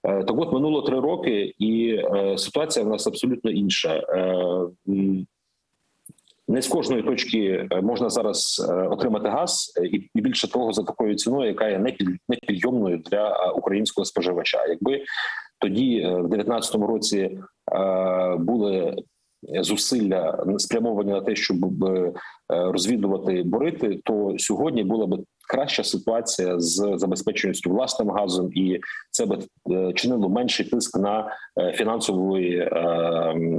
[0.03, 2.01] Так, от минуло три роки, і
[2.37, 4.03] ситуація в нас абсолютно інша.
[6.49, 10.83] Не з кожної точки е, можна зараз е, отримати газ, е, і більше того, за
[10.83, 14.65] такою ціною, яка є непід- непідйомною для українського споживача.
[14.65, 15.03] Якби
[15.59, 17.39] тоді, в 2019 році,
[18.39, 18.95] були
[19.61, 21.57] зусилля спрямовані на те, щоб
[22.49, 28.79] розвідувати борити, то сьогодні була б краща ситуація з забезпеченістю власним газом, і
[29.11, 29.37] це би
[29.93, 31.31] чинило менший тиск на
[31.73, 32.71] фінансові е,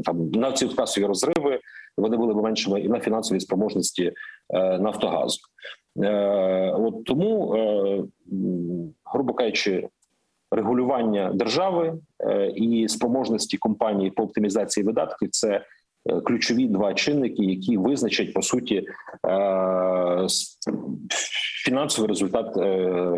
[0.05, 1.61] там на ці касові розриви.
[1.99, 4.13] Вони були б меншими і на фінансовій спроможності
[4.55, 5.39] е, Нафтогазу.
[6.05, 8.05] Е, От тому, е,
[9.05, 9.89] грубо кажучи,
[10.51, 11.99] регулювання держави
[12.55, 15.65] і спроможності компанії по оптимізації видатків це
[16.25, 18.87] ключові два чинники, які визначать по суті
[21.65, 22.55] фінансовий результат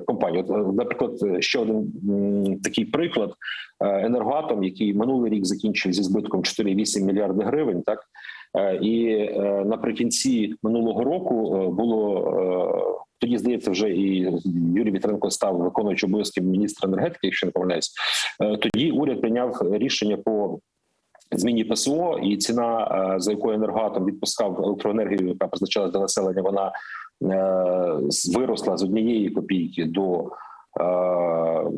[0.07, 0.45] компанії.
[0.49, 3.35] От, наприклад, ще один такий приклад:
[3.81, 7.99] енергоатом, який минулий рік закінчив зі збитком 4,8 мільярди гривень, так
[8.81, 14.33] І е, наприкінці минулого року е, було е, тоді, здається, вже і
[14.75, 17.93] Юрій Вітренко став виконуючим обов'язки міністра енергетики, якщо не помиляюсь.
[18.43, 20.59] Е, Тоді уряд прийняв рішення по
[21.33, 22.85] зміні ПСО, і ціна,
[23.17, 26.73] е, за якою енергоатом відпускав електроенергію, яка призначалась для населення, вона
[27.23, 30.31] е, виросла з однієї копійки до
[30.81, 31.71] е,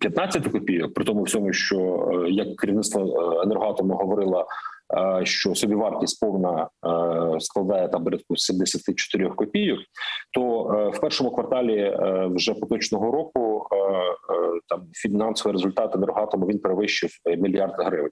[0.00, 0.94] 15 копійок.
[0.94, 4.44] При тому всьому, що е, як керівництво е, енергоатому говорило, е,
[5.22, 9.78] що собівартість повна е, складає там порядку 74 копійок,
[10.32, 16.46] то е, в першому кварталі е, вже поточного року е, е, там фінансовий результат енергоатому
[16.46, 18.10] він перевищив е, мільярд гривень.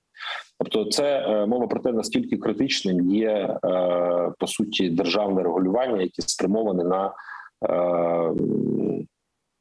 [0.59, 3.59] Тобто, це е, мова про те, наскільки критичним є е,
[4.39, 7.12] по суті державне регулювання, яке спрямоване на
[7.71, 8.33] е,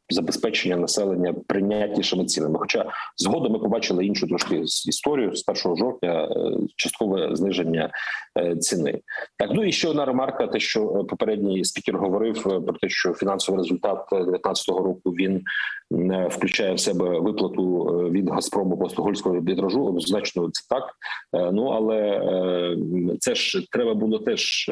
[0.09, 2.59] забезпечення населення прийнятнішими цінами.
[2.59, 2.85] Хоча
[3.17, 4.55] згодом ми побачили іншу трошки
[4.87, 7.89] історію з 1 жовтня, е, часткове зниження
[8.39, 9.01] е, ціни.
[9.37, 13.13] Так, ну і ще одна ремарка: те, що е, попередній спікер говорив про те, що
[13.13, 15.43] фінансовий результат 2019 року він
[16.29, 19.85] включає в себе виплату від Газпрому по арбітражу.
[19.85, 20.83] Однозначно, це так.
[21.53, 22.21] Ну але
[23.19, 24.71] це ж треба було теж.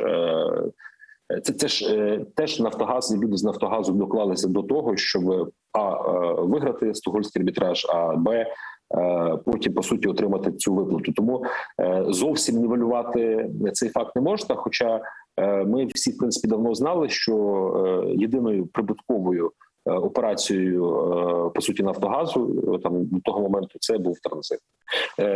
[1.31, 5.51] Е, Це, це ж е, теж Нафтогаз і люди з Нафтогазу доклалися до того, щоб
[5.71, 8.45] а е, виграти стокгольський арбітраж, а б
[9.45, 11.11] потім по суті отримати цю виплату.
[11.11, 11.45] Тому
[12.07, 14.55] зовсім нівелювати цей факт не можна.
[14.55, 15.01] Хоча
[15.65, 19.51] ми всі в принципі давно знали, що єдиною прибутковою
[19.85, 20.81] операцією
[21.55, 24.59] по суті Нафтогазу там до того моменту це був транзит.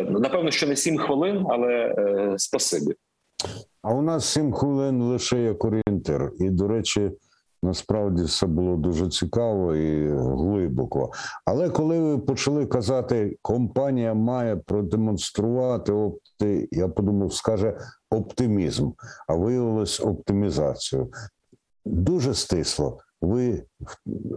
[0.09, 1.95] Напевно, що не сім хвилин, але
[2.37, 2.95] спасибі.
[3.81, 6.31] А у нас сім хвилин лише як орієнтир.
[6.39, 7.11] І, до речі,
[7.63, 11.11] насправді все було дуже цікаво і глибоко.
[11.45, 17.77] Але коли ви почали казати, компанія має продемонструвати опти, я подумав, скаже
[18.09, 18.91] оптимізм,
[19.27, 21.11] а виявилось оптимізацію.
[21.85, 22.97] Дуже стисло.
[23.21, 23.63] Ви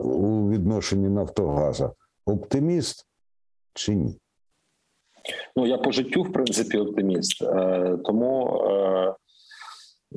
[0.01, 1.93] у відношенні Нафтогаза
[2.27, 3.07] оптиміст
[3.75, 4.20] чи ні?
[5.57, 7.43] Ну я по життю, в принципі, оптиміст.
[7.43, 9.15] Е, тому е,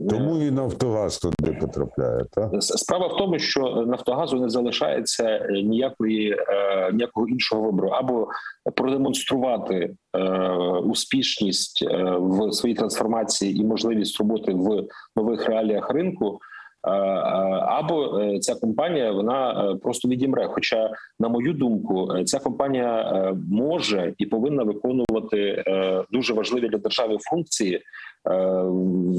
[0.10, 2.50] Тому і Нафтогаз туди потрапляє, так?
[2.60, 8.28] Справа в тому, що Нафтогазу не залишається е, ніякої е, ніякого іншого вибору або
[8.76, 10.22] продемонструвати е,
[10.84, 14.84] успішність е, в своїй трансформації і можливість роботи в
[15.16, 16.40] нових реаліях ринку.
[16.84, 20.48] Або е, ця компанія вона е, просто відімре.
[20.48, 25.64] Хоча, на мою думку, е, ця компанія може і повинна виконувати
[26.12, 27.82] дуже важливі для держави функції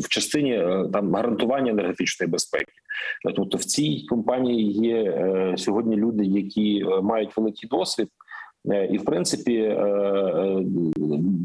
[0.05, 2.73] в частині там гарантування енергетичної безпеки.
[3.37, 8.09] Тобто в цій компанії є сьогодні люди, які мають великий досвід.
[8.71, 10.65] Е, І в принципі е, е,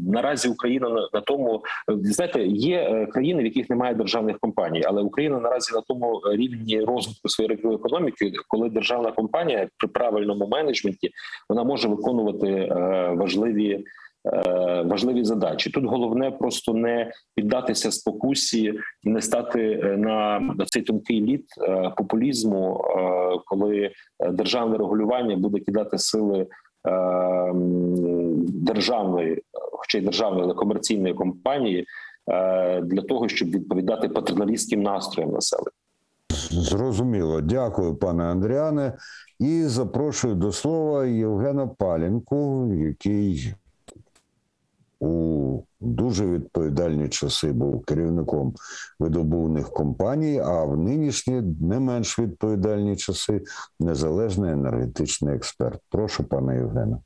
[0.06, 5.74] наразі Україна на, тому знаєте, є країни, в яких немає державних компаній, але Україна наразі
[5.74, 11.10] на тому рівні розвитку своєї економіки, коли державна компанія при правильному менеджменті
[11.48, 12.68] вона може виконувати
[13.16, 13.84] важливі.
[14.84, 21.44] Важливі задачі тут головне просто не піддатися спокусі і не стати на, цей тонкий лід
[21.96, 22.84] популізму,
[23.46, 23.90] коли
[24.30, 26.46] державне регулювання буде кидати сили
[28.44, 31.86] державної, хоча й державної, але комерційної компанії
[32.30, 35.70] е, для того, щоб відповідати патерналістським настроям населення.
[36.50, 37.40] Зрозуміло.
[37.40, 38.92] Дякую, пане Андріане.
[39.38, 43.54] І запрошую до слова Євгена Палінку, який
[45.00, 48.54] у дуже відповідальні часи був керівником
[48.98, 53.42] видобувних компаній, а в нинішні не менш відповідальні часи
[53.80, 55.80] незалежний енергетичний експерт.
[55.90, 56.96] Прошу, пане Євгене.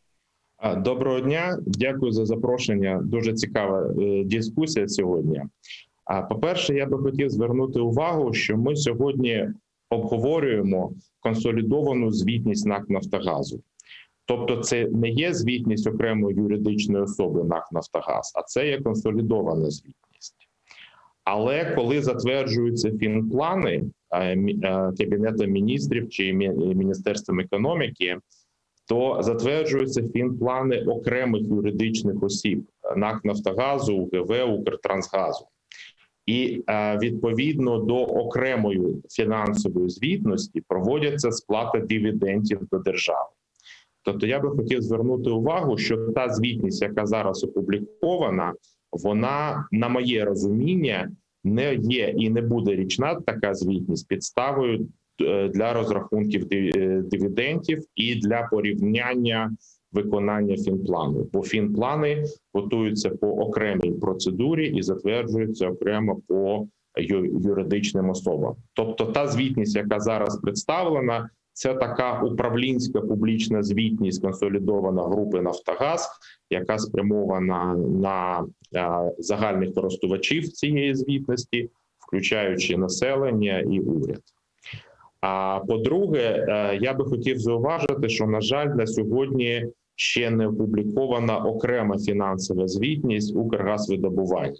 [0.76, 3.00] Доброго дня, дякую за запрошення.
[3.04, 5.42] Дуже цікава е, дискусія сьогодні.
[6.04, 9.48] А по-перше, я би хотів звернути увагу, що ми сьогодні
[9.90, 13.62] обговорюємо консолідовану звітність НАК Нафтогазу.
[14.26, 20.48] Тобто, це не є звітність окремої юридичної особи НАК Нафтогаз, а це є консолідована звітність.
[21.24, 28.18] Але коли затверджуються фінплани е, е, Кабінетом міністрів чи Мі- Міністерством економіки,
[28.88, 32.64] то затверджуються фінплани окремих юридичних осіб
[32.96, 35.46] НАК Нафтогазу, УГВ, Укртрансгазу.
[36.26, 43.28] І е, відповідно до окремої фінансової звітності проводяться сплата дивідендів до держави.
[44.04, 48.54] Тобто, я би хотів звернути увагу, що та звітність, яка зараз опублікована,
[48.92, 51.10] вона, на моє розуміння,
[51.44, 54.88] не є і не буде річна така звітність підставою
[55.22, 59.52] е, для розрахунків е, дивідендів і для порівняння
[59.92, 66.68] виконання фінплану, бо фінплани готуються по окремій процедурі і затверджуються окремо по
[67.40, 68.54] юридичним особам.
[68.72, 76.08] Тобто, та звітність, яка зараз представлена, це така управлінська публічна звітність консолідована групи Нафтогаз,
[76.50, 84.22] яка спрямована на е, загальних користувачів цієї звітності, включаючи населення і уряд.
[85.20, 91.38] А по-друге, е, я би хотів зауважити, що на жаль, на сьогодні ще не опублікована
[91.38, 94.56] окрема фінансова звітність Укргазвидобування.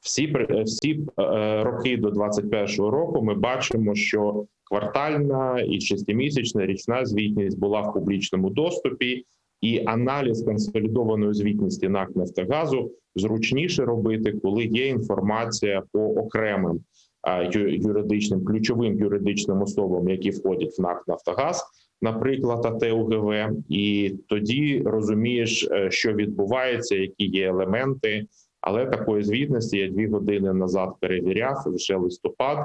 [0.00, 7.58] Всі всі е, роки до 2021 року ми бачимо, що квартальна і шестимісячна річна звітність
[7.58, 9.24] була в публічному доступі,
[9.60, 16.80] і аналіз консолідованої звітності НАК Нафтогазу зручніше робити, коли є інформація по окремим
[17.60, 21.64] юридичним ключовим юридичним особам, які входять в НАК Нафтогаз,
[22.02, 23.32] наприклад, АТ УГВ,
[23.68, 28.26] і тоді розумієш, е, що відбувається, які є елементи.
[28.60, 32.58] Але такої звітності я дві години назад перевіряв вже листопад.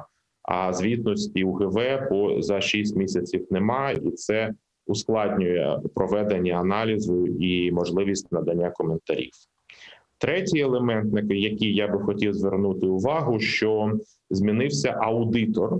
[0.43, 4.53] А звітності УГВ по за 6 місяців немає, і це
[4.87, 9.31] ускладнює проведення аналізу і можливість надання коментарів.
[10.17, 13.91] Третій елемент, на який я би хотів звернути увагу, що
[14.29, 15.77] змінився аудитор.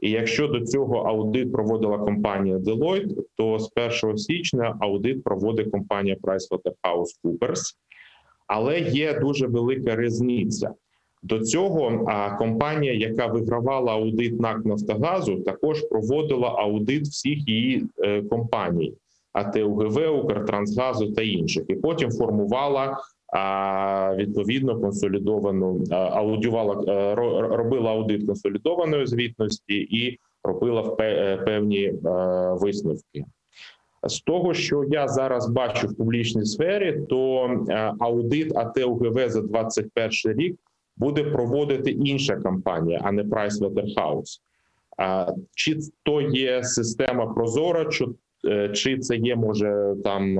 [0.00, 3.70] І якщо до цього аудит проводила компанія Deloitte, то з
[4.02, 7.60] 1 січня аудит проводить компанія PricewaterhouseCoopers.
[8.46, 10.74] Але є дуже велика різниця.
[11.24, 18.22] До цього а, компанія, яка вигравала аудит НАК Нафтогазу, також проводила аудит всіх її е,
[18.22, 18.94] компаній
[19.32, 22.98] АТ УГВ, Укртрансгазу та інших, і потім формувала
[24.16, 27.14] відповідно консолідовану аудювала е,
[27.56, 31.92] робила аудит консолідованої звітності і робила е, певні
[32.60, 33.24] висновки.
[34.06, 37.50] З того, що я зараз бачу в публічній сфері, то
[38.00, 40.56] аудит АТ УГВ за 21 рік
[40.96, 44.40] буде проводити інша компанія, а не Pricewaterhouse.
[44.98, 48.06] А Чи то є система Прозора, чи,
[48.48, 50.38] е, чи це є може там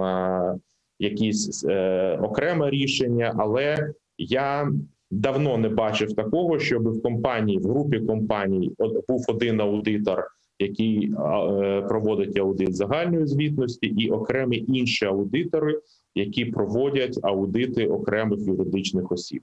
[0.98, 4.72] якісь е, окреме рішення, але я
[5.11, 8.72] давно не бачив такого, щоб в компанії, в групі компаній
[9.09, 10.24] був один аудитор,
[10.59, 15.80] який е, проводить аудит загальної звітності, і окремі інші аудитори,
[16.14, 19.42] які проводять аудити окремих юридичних осіб.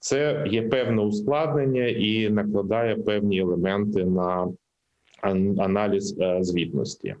[0.00, 4.48] Це є певне ускладнення і накладає певні елементи на
[5.58, 7.14] аналіз е, звітності.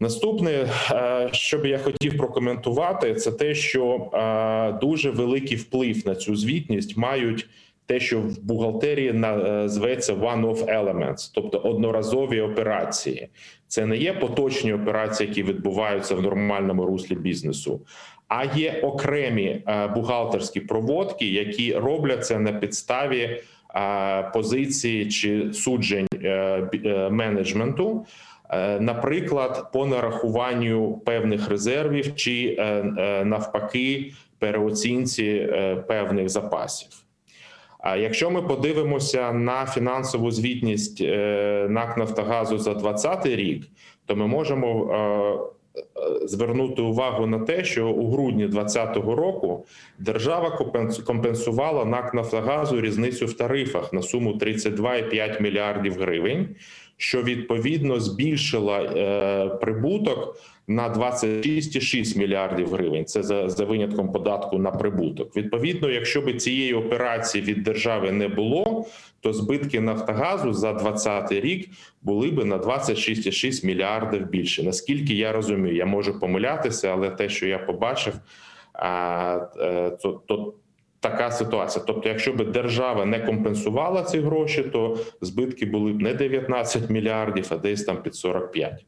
[0.00, 6.14] Наступне, е, що би я хотів прокоментувати, це те, що е, дуже великий вплив на
[6.14, 7.48] цю звітність мають
[7.86, 13.28] те, що в бухгалтерії на- зветься one-off elements, тобто одноразові операції.
[13.66, 17.80] Це не є поточні операції, які відбуваються в нормальному руслі бізнесу,
[18.28, 23.42] а є окремі е, бухгалтерські проводки, які робляться на підставі е,
[24.34, 28.06] позиції чи суджень е, менеджменту.
[28.80, 32.56] Наприклад, по нарахуванню певних резервів чи
[33.24, 35.48] навпаки переоцінці
[35.88, 36.88] певних запасів.
[37.78, 41.00] А якщо ми подивимося на фінансову звітність
[41.68, 43.64] НАК Нафтогазу за 2020 рік,
[44.06, 45.50] то ми можемо
[46.24, 49.66] звернути увагу на те, що у грудні 2020 року
[49.98, 56.48] держава компенс- компенсувала НАК Нафтогазу різницю в тарифах на суму 32,5 мільярдів гривень,
[56.96, 60.36] що відповідно збільшила е, прибуток
[60.68, 63.04] на 26,6 мільярдів гривень.
[63.04, 65.36] Це за, за винятком податку на прибуток.
[65.36, 68.86] Відповідно, якщо б цієї операції від держави не було,
[69.20, 71.70] то збитки Нафтогазу за 2020 рік
[72.02, 74.62] були би на 26,6 мільярдів більше.
[74.62, 80.54] Наскільки я розумію, я можу помилятися, але те, що я побачив, е, то, то
[81.00, 81.84] така ситуація.
[81.86, 87.46] Тобто, якщо б держава не компенсувала ці гроші, то збитки були б не 19 мільярдів,
[87.50, 88.84] а десь там під 45.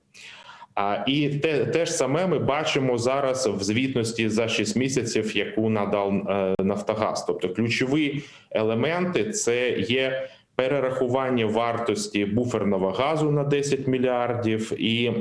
[1.06, 6.14] І те, те ж саме ми бачимо зараз в звітності за 6 місяців, яку надав
[6.14, 7.24] е, Нафтогаз.
[7.26, 15.12] Тобто, ключові елементи це є перерахування вартості буферного газу на 10 мільярдів і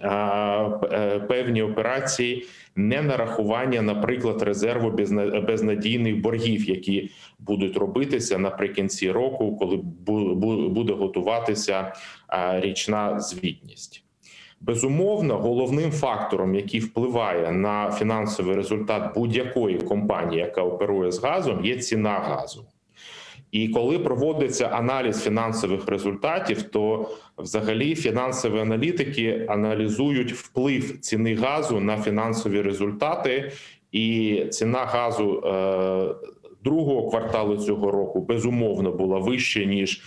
[0.00, 4.90] а, е, певні операції не нарахування, наприклад, резерву
[5.46, 11.92] безнадійних боргів, які будуть робитися наприкінці року, коли бу- бу- буде готуватися
[12.60, 14.03] річна звітність.
[14.66, 21.76] Безумовно, головним фактором, який впливає на фінансовий результат будь-якої компанії, яка оперує з газом, є
[21.76, 22.64] ціна газу.
[23.52, 27.08] І коли проводиться аналіз фінансових результатів, то
[27.38, 33.52] взагалі фінансові аналітики аналізують вплив ціни газу на фінансові результати,
[33.92, 36.14] і ціна газу е,
[36.64, 40.02] другого кварталу цього року безумовно була вища ніж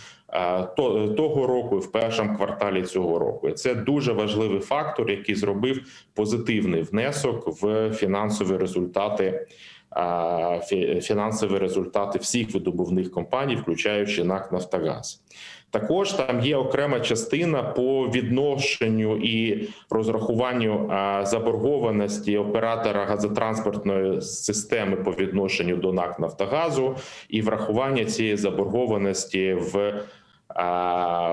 [1.18, 3.50] того року, і в першому кварталі цього року.
[3.50, 5.82] І це дуже важливий фактор, який зробив
[6.14, 9.48] позитивний внесок в фінансові результати.
[11.02, 15.22] Фінансові результати всіх видобувних компаній, включаючи НАК Нафтогаз.
[15.72, 20.92] Також там є окрема частина по відношенню і розрахуванню
[21.24, 26.96] заборгованості оператора газотранспортної системи по відношенню до НАК Нафтогазу
[27.30, 30.02] і врахування цієї заборгованості в.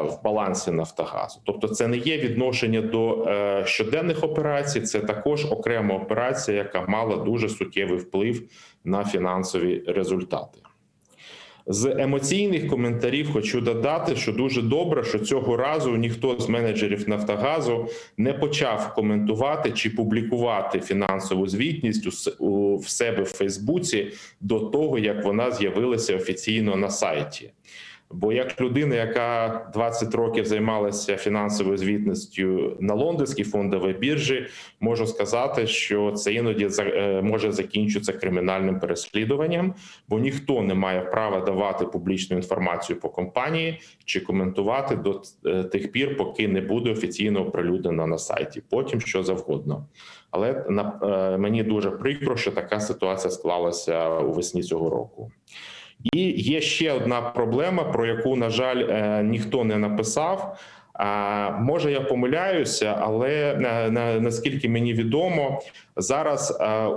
[0.03, 5.95] В балансі Нафтогазу, тобто це не є відношення до е, щоденних операцій, це також окрема
[5.95, 8.43] операція, яка мала дуже суттєвий вплив
[8.85, 10.64] на фінансові результати.
[11.67, 17.89] З емоційних коментарів хочу додати, що дуже добре, що цього разу ніхто з менеджерів Нафтогазу
[18.17, 25.25] не почав коментувати чи публікувати фінансову звітність у в себе в Фейсбуці до того, як
[25.25, 27.51] вона з'явилася офіційно на сайті.
[28.11, 34.47] Бо як людина, яка 20 років займалася фінансовою звітністю на лондонській фондовій біржі,
[34.81, 39.75] можу сказати, що це іноді е, може закінчитися кримінальним переслідуванням,
[40.09, 45.93] бо ніхто не має права давати публічну інформацію по компанії чи коментувати до е, тих
[45.93, 48.63] пір, поки не буде офіційно оприлюднено на сайті.
[48.71, 49.87] Потім що завгодно.
[50.31, 55.31] Але е, мені дуже прикро, що така ситуація склалася у весні цього року.
[56.13, 60.59] І є ще одна проблема, про яку, на жаль, е, ніхто не написав.
[60.93, 65.63] А може я помиляюся, але на, на, наскільки мені відомо,
[65.97, 66.89] зараз е, е,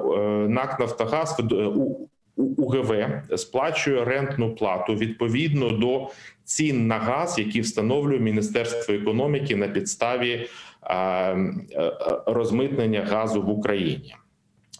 [0.47, 2.93] НАК Нафтогаз е, у, УГВ
[3.35, 6.09] сплачує рентну плату відповідно до
[6.43, 10.47] цін на газ, які встановлює Міністерство економіки на підставі
[10.83, 11.57] е, е,
[12.25, 14.15] розмитнення газу в Україні.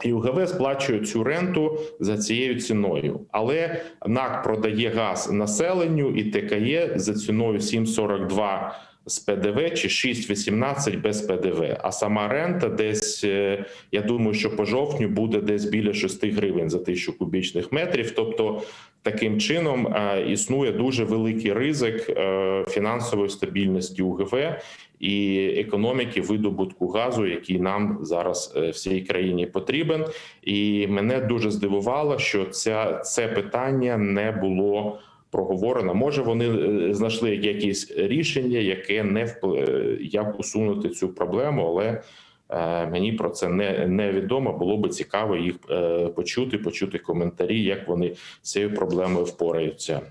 [0.04, 6.91] І УГВ сплачує цю ренту за цією ціною, але НАК продає газ населенню і ТКЄ
[6.95, 8.72] за ціною 7,42
[9.08, 11.78] з ПДВ чи 6,18 без ПДВ.
[11.84, 16.70] А сама рента десь е, я думаю, що по жовтню буде десь біля 6 гривень
[16.70, 18.12] за тисячу кубічних метрів.
[18.12, 18.62] Тобто
[19.01, 24.36] таким чином е, існує дуже великий ризик е, фінансової стабільності УГВ
[24.99, 30.05] і економіки видобутку газу, який нам зараз всій країні потрібен.
[30.43, 34.99] І мене дуже здивувало, що ця це питання не було
[35.32, 35.94] проговорено.
[35.94, 36.50] Може, вони
[36.90, 42.02] е, знайшли якесь рішення, яке не впли- як усунути цю проблему, але.
[42.50, 44.54] е, Мені про це не невідомо.
[44.58, 50.02] Було би цікаво їх е, почути, почути коментарі, як вони з цією проблемою впораються.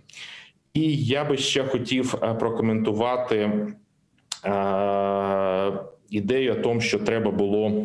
[0.75, 3.37] І я би ще хотів е, прокоментувати
[4.45, 5.73] е,
[6.11, 7.85] ідею о тому, що треба було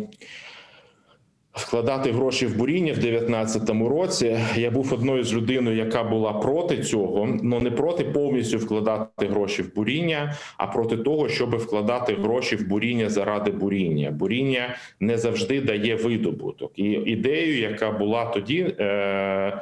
[1.54, 4.38] вкладати гроші в буріння в 2019 році.
[4.56, 9.62] Я був одною з людиною, яка була проти цього, але не проти повністю вкладати гроші
[9.62, 14.12] в буріння, а проти того, щоб вкладати гроші в буріння заради буріння.
[14.12, 16.72] Буріння не завжди дає видобуток.
[16.76, 18.76] І ідею, яка була тоді.
[18.80, 19.62] Е,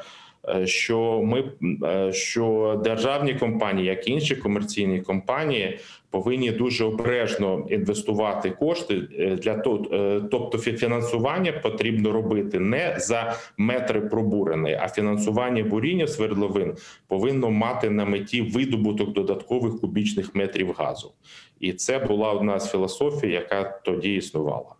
[0.65, 1.51] що ми
[1.83, 5.79] е, що державні компанії, як і інші комерційні компанії,
[6.09, 13.35] повинні дуже обережно інвестувати кошти е, для того, е, тобто фінансування потрібно робити не за
[13.57, 16.75] метри пробуреної, а фінансування буріння свердловин
[17.07, 21.11] повинно мати на меті видобуток додаткових кубічних метрів газу,
[21.59, 24.75] і це була одна з філософій, яка тоді існувала.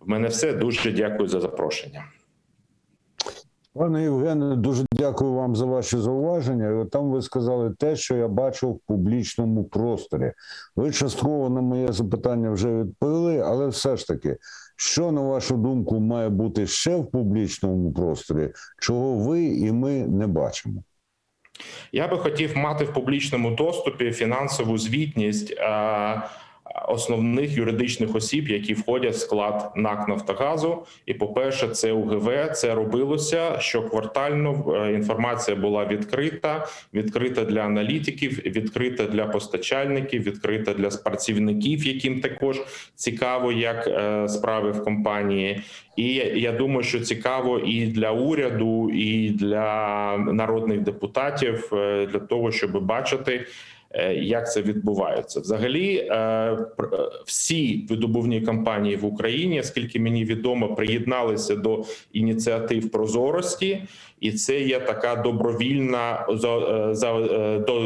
[0.00, 2.04] В мене все дуже дякую за запрошення.
[3.78, 6.84] Пане Євгене, дуже дякую вам за ваші зауваження.
[6.84, 10.32] Там ви сказали те, що я бачив в публічному просторі.
[10.76, 14.36] Ви частково на моє запитання вже відповіли, але все ж таки,
[14.76, 18.50] що на вашу думку має бути ще в публічному просторі,
[18.80, 20.82] чого ви і ми не бачимо?
[21.92, 26.22] Я би хотів мати в публічному доступі фінансову звітність е,
[26.88, 30.86] основних юридичних осіб, які входять в склад НАК Нафтогазу.
[31.06, 32.50] І, по-перше, це УГВ.
[32.52, 34.74] Це робилося щоквартально.
[34.76, 42.60] е, Інформація була відкрита, відкрита для аналітиків, відкрита для постачальників, відкрита для працівників, яким також
[42.94, 45.62] цікаво, як е, справи в компанії.
[45.96, 52.52] І я думаю, що цікаво і для уряду, і для народних депутатів е, для того,
[52.52, 53.46] щоб бачити
[54.14, 55.40] як це відбувається?
[55.40, 56.58] Взагалі, е,
[57.26, 63.82] всі видобувні компанії в Україні, скільки мені відомо, приєдналися до ініціатив прозорості,
[64.20, 66.26] і це є така добровільна
[66.92, 67.12] за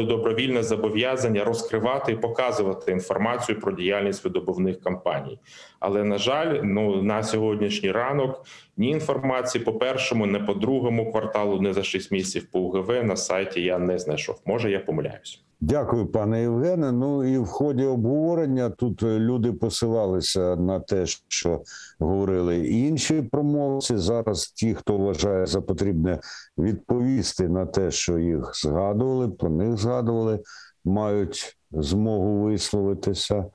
[0.03, 5.39] добровільне зобов'язання розкривати і показувати інформацію про діяльність видобувних компаній.
[5.79, 8.45] Але на жаль, ну на сьогоднішній ранок
[8.77, 13.15] ні інформації по першому, не по другому кварталу, не за 6 місяців по УГВ на
[13.15, 14.41] сайті я не знайшов.
[14.45, 15.43] Може, я помиляюсь.
[15.65, 16.91] Дякую, пане Євгене.
[16.91, 21.61] Ну і в ході обговорення тут люди посилалися на те, що
[21.99, 23.97] говорили інші промовці.
[23.97, 26.19] Зараз ті, хто вважає за потрібне
[26.57, 30.39] відповісти на те, що їх згадували, про них згадували,
[30.85, 33.45] мають змогу висловитися.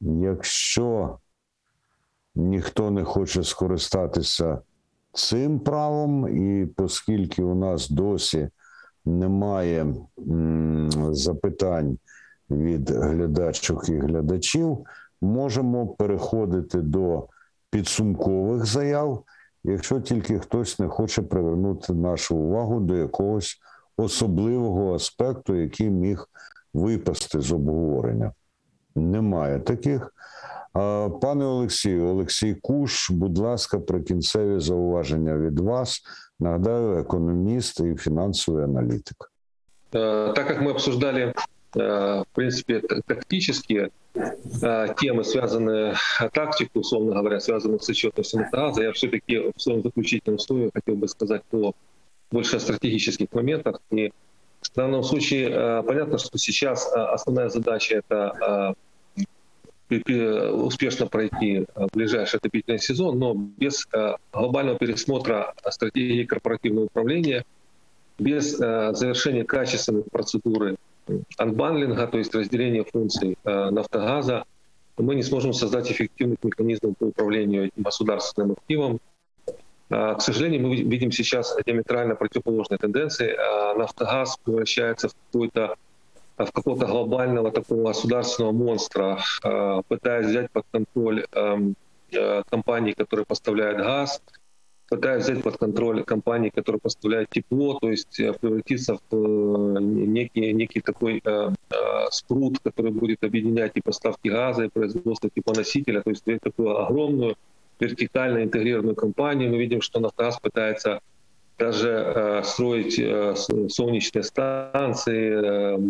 [0.00, 1.18] Якщо
[2.34, 4.58] ніхто не хоче скористатися
[5.12, 8.48] цим правом, і оскільки у нас досі
[9.04, 9.94] немає
[11.10, 11.98] запитань
[12.50, 14.78] від глядачок і глядачів,
[15.20, 17.28] можемо переходити до
[17.70, 19.24] підсумкових заяв,
[19.63, 23.57] якщо тільки хтось не хоче привернути нашу увагу до якогось
[23.97, 26.29] особливого аспекту, який міг
[26.73, 28.31] випасти з обговорення.
[28.95, 30.13] Немає таких.
[31.21, 36.01] Пане Олексію, Олексій Куш, будь ласка, прикінцеві зауваження від вас.
[36.39, 39.31] Нагадаю, экономист и финансовый аналитик.
[39.91, 41.33] Э, так как мы обсуждали, э,
[41.74, 45.94] в принципе, тактические э, темы, связанные
[46.32, 51.08] тактику, условно говоря, связанные с отчетностью газа, я все-таки в своем заключительном слове хотел бы
[51.08, 51.72] сказать о
[52.30, 53.80] больше стратегических моментах.
[53.90, 54.12] И
[54.60, 58.74] в данном случае понятно, что сейчас основная задача это
[59.90, 67.44] успешно пройти э, ближайший отопительный сезон, но без э, глобального пересмотра стратегии корпоративного управления,
[68.18, 70.76] без э, завершения качественной процедуры
[71.38, 74.44] анбанлинга, то есть разделения функций нафтогаза,
[74.96, 79.00] мы не сможем создать эффективных механизмов по управлению этим государственным активом.
[79.88, 83.36] К сожалению, мы видим сейчас диаметрально противоположные тенденции.
[83.76, 85.76] Нафтогаз превращается в какой-то
[86.36, 91.74] в какого-то глобального такого государственного монстра, э, пытаясь взять под контроль эм,
[92.10, 94.22] э, компании, которые поставляют газ,
[94.96, 100.80] пытаясь взять под контроль компании, которые поставляют тепло, то есть э, превратиться в некий, некий
[100.80, 101.22] такой
[102.10, 107.36] спрут, который будет объединять и поставки газа, и производство теплоносителя, то есть такую огромную
[107.80, 109.50] вертикально интегрированную компанию.
[109.50, 111.00] Мы видим, что «Нафтогаз» пытается
[111.58, 113.34] даже э, строить э,
[113.68, 115.86] солнечные станции,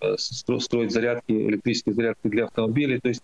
[0.00, 2.98] э, строить зарядки, электрические зарядки для автомобилей.
[3.00, 3.22] То есть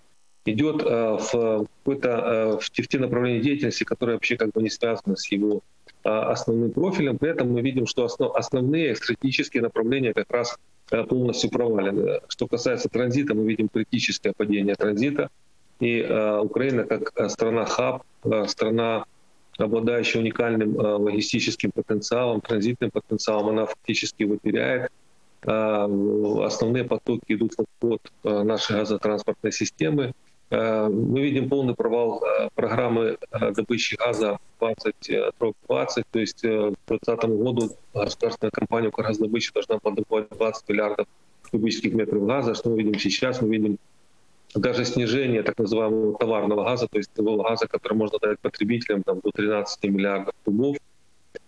[0.53, 5.63] идет в какое-то в те направления деятельности, которые вообще как бы не связаны с его
[6.03, 7.19] основным профилем.
[7.19, 10.59] При этом мы видим, что основ, основные стратегические направления как раз
[11.09, 12.21] полностью провалены.
[12.29, 15.29] Что касается транзита, мы видим критическое падение транзита.
[15.81, 16.03] И
[16.43, 18.03] Украина как страна-хаб,
[18.47, 19.05] страна
[19.59, 24.91] обладающая уникальным э, логистическим потенциалом, транзитным потенциалом, она фактически его теряет.
[25.43, 25.87] Э,
[26.45, 30.13] основные потоки идут в обход э, нашей газотранспортной системы.
[30.51, 32.23] Мы видим полный провал
[32.55, 33.19] программы
[33.55, 41.07] добычи газа 2020, то есть к 2020 году государственная компания «Укргаздобыча» должна подобывать 20 миллиардов
[41.51, 42.55] кубических метров газа.
[42.55, 43.43] Что мы видим сейчас?
[43.43, 43.79] Мы видим
[44.55, 49.21] даже снижение так называемого товарного газа, то есть того газа, который можно дать потребителям там,
[49.21, 50.77] до 13 миллиардов кубов.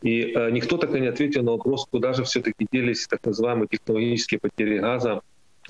[0.02, 3.68] И э, никто так и не ответил на вопрос, куда же все-таки делись так называемые
[3.68, 5.20] технологические потери газа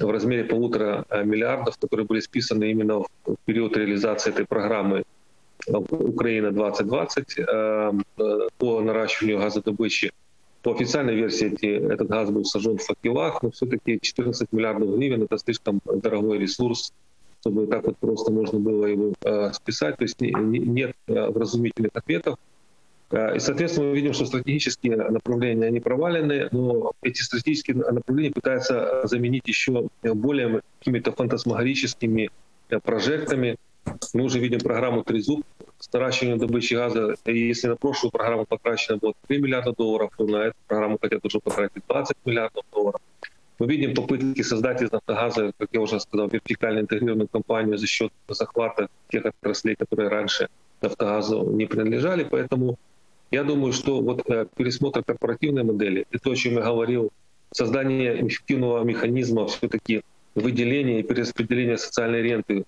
[0.00, 5.04] в размере полутора э, миллиардов, которые были списаны именно в период реализации этой программы
[5.66, 7.42] э, Украина 2020 э,
[8.18, 10.12] э, по наращиванию газодобычи.
[10.62, 11.50] По официальной версии
[11.92, 16.92] этот газ был сожжен в факелах, но все-таки 14 миллиардов гривен— это слишком дорогой ресурс
[17.42, 19.14] чтобы так вот просто можно было его
[19.54, 19.96] списать.
[19.96, 22.36] То есть не, не, нет вразумительных ответов.
[23.10, 29.02] Э, и, соответственно, мы видим, что стратегические направления, они провалены, но эти стратегические направления пытаются
[29.04, 32.30] заменить еще более какими-то фантасмагорическими
[32.70, 33.56] э, прожектами.
[34.14, 35.42] Мы уже видим программу «Трезуб»
[35.78, 37.14] с наращиванием добычи газа.
[37.24, 41.24] И если на прошлую программу потрачено было 3 миллиарда долларов, то на эту программу хотят
[41.24, 43.00] уже потратить 20 миллиардов долларов.
[43.58, 48.12] Мы видим попытки создать из «Нафтогаза», как я уже сказал, вертикально интегрированную компанию за счет
[48.28, 50.48] захвата тех отраслей, которые раньше
[50.80, 52.24] «Нафтогазу» не принадлежали.
[52.24, 52.78] Поэтому
[53.30, 54.24] я думаю, что вот
[54.56, 57.10] пересмотр корпоративной модели, и то, о чем я говорил,
[57.52, 60.02] создание эффективного механизма все-таки
[60.34, 62.64] выделения и перераспределения социальной ренты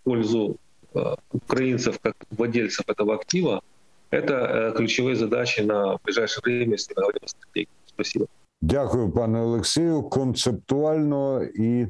[0.00, 0.56] в пользу
[0.94, 3.62] э, украинцев как владельцев этого актива,
[4.10, 7.68] это э, ключевые задачи на ближайшее время, если мы говорим о стратегии.
[7.86, 8.26] Спасибо.
[8.62, 10.02] Дякую, пане Олексію.
[10.02, 11.86] Концептуально і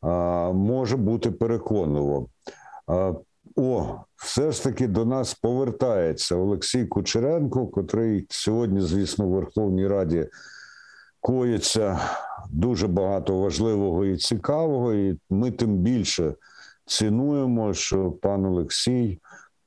[0.00, 2.28] а, може бути переконливо.
[2.86, 3.14] А,
[3.56, 4.00] о,
[4.38, 10.28] все ж таки до нас повертається Олексій Кучеренко, котрий сьогодні, звісно, в Верховній Раді
[11.20, 12.00] коїться
[12.50, 16.34] дуже багато важливого і цікавого, і ми тим більше
[16.86, 19.20] цінуємо, що пан Олексій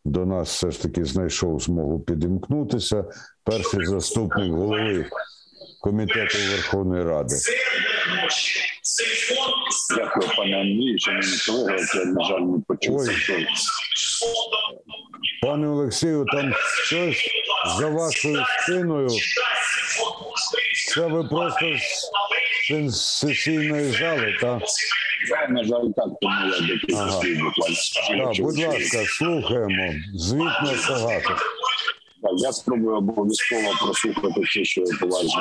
[0.06, 3.06] до нас все ж таки знайшов змогу підімкнутися.
[3.44, 5.06] Перший заступник голови
[5.82, 7.36] комітету Верховної Ради.
[9.98, 11.88] Дякую, пане Андрію, шановні колеги.
[11.96, 13.06] Я, на жаль, не почув.
[15.42, 16.54] Пане Олексію, там
[16.86, 17.30] щось
[17.80, 19.10] за вашою спиною.
[20.94, 21.66] Це ви просто
[22.70, 24.62] з сесійної зали, так?
[25.30, 26.74] Я, на жаль, так, тому я до
[27.44, 27.78] буквально.
[28.26, 29.94] Так, будь ласка, слухаємо.
[30.14, 31.30] Звіт не багато.
[31.30, 31.42] Так,
[32.38, 35.32] я спробую обов'язково прослухати те, що поважні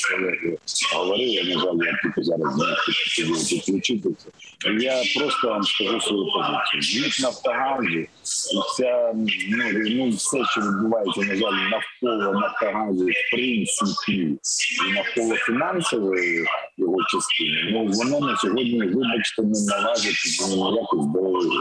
[0.00, 0.56] колеги
[0.94, 1.44] говорили.
[1.44, 4.26] На жаль, я тільки зараз підключитися.
[4.80, 7.04] Я просто вам скажу свою позицію.
[7.04, 8.08] Від Нафтогазу і
[8.66, 9.12] вся
[9.48, 14.38] ну, ну все, що відбувається, на жаль, навколо Нафтогазу, в принципі,
[14.88, 16.46] і навколо фінансової
[16.76, 21.60] його частини, ну воно на сьогодні, вибачте, не належить ніякої здоров'я.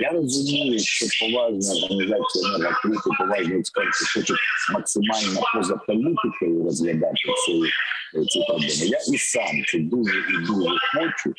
[0.00, 4.38] Я розумію, що поважна організація енергокрути, поважні експерти хочуть
[4.72, 7.14] максимально поза політикою розглядати
[7.46, 7.62] ці,
[8.26, 8.72] ці проблеми.
[8.72, 11.34] Я і сам це дуже і дуже хочу.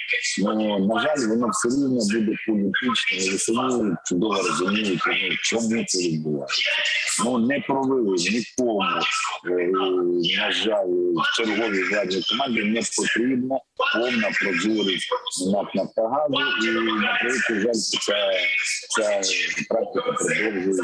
[0.47, 5.83] але, на жаль, воно все рівно буде політичне, і ви самі чудово розумієте, ну, чому
[5.87, 6.63] це відбувається.
[7.25, 8.81] Ну не провели нікому,
[9.49, 9.67] е,
[10.37, 13.59] на жаль, в черговій владній команді не потрібна
[13.93, 15.09] повна прозорість
[15.53, 16.33] НАК Нафтогазу,
[16.63, 17.19] і на
[17.61, 18.31] жаль, ця,
[18.89, 19.21] ця
[19.69, 20.83] практика продовжується.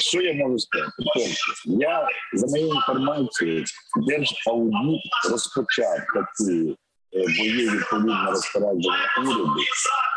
[0.00, 0.92] Що я можу сказати?
[1.14, 3.64] Перше, я за моєю інформацією,
[4.08, 6.76] Держаудит розпочав такі
[7.14, 9.56] е, бої відповідно розпорядження уряду,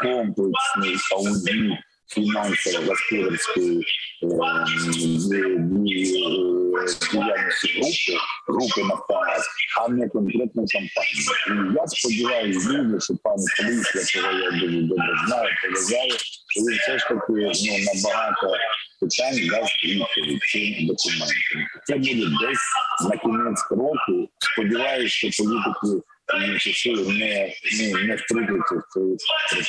[0.01, 1.77] комплексний аудит
[2.13, 5.61] фінансово-господарської е, е,
[7.11, 11.25] діяльності групи, групи Нафтогаз, а не конкретної компанії.
[11.47, 16.11] І я сподіваюся, дуже, що пан Поліс, якого я дуже добре знаю, поважаю,
[16.47, 18.57] що він все ж таки ну, набагато
[19.01, 21.37] питань дасть відповідь цим документам.
[21.87, 22.67] Це буде десь
[23.09, 24.29] на кінець року.
[24.39, 26.07] Сподіваюся, що політики
[26.37, 29.67] інші сили не, не, не втрутяться в цей процес.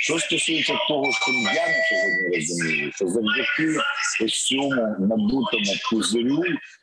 [0.00, 3.80] Що стосується того, що я на сьогодні розумію, що завдяки
[4.24, 6.42] ось цьому набутому пузирю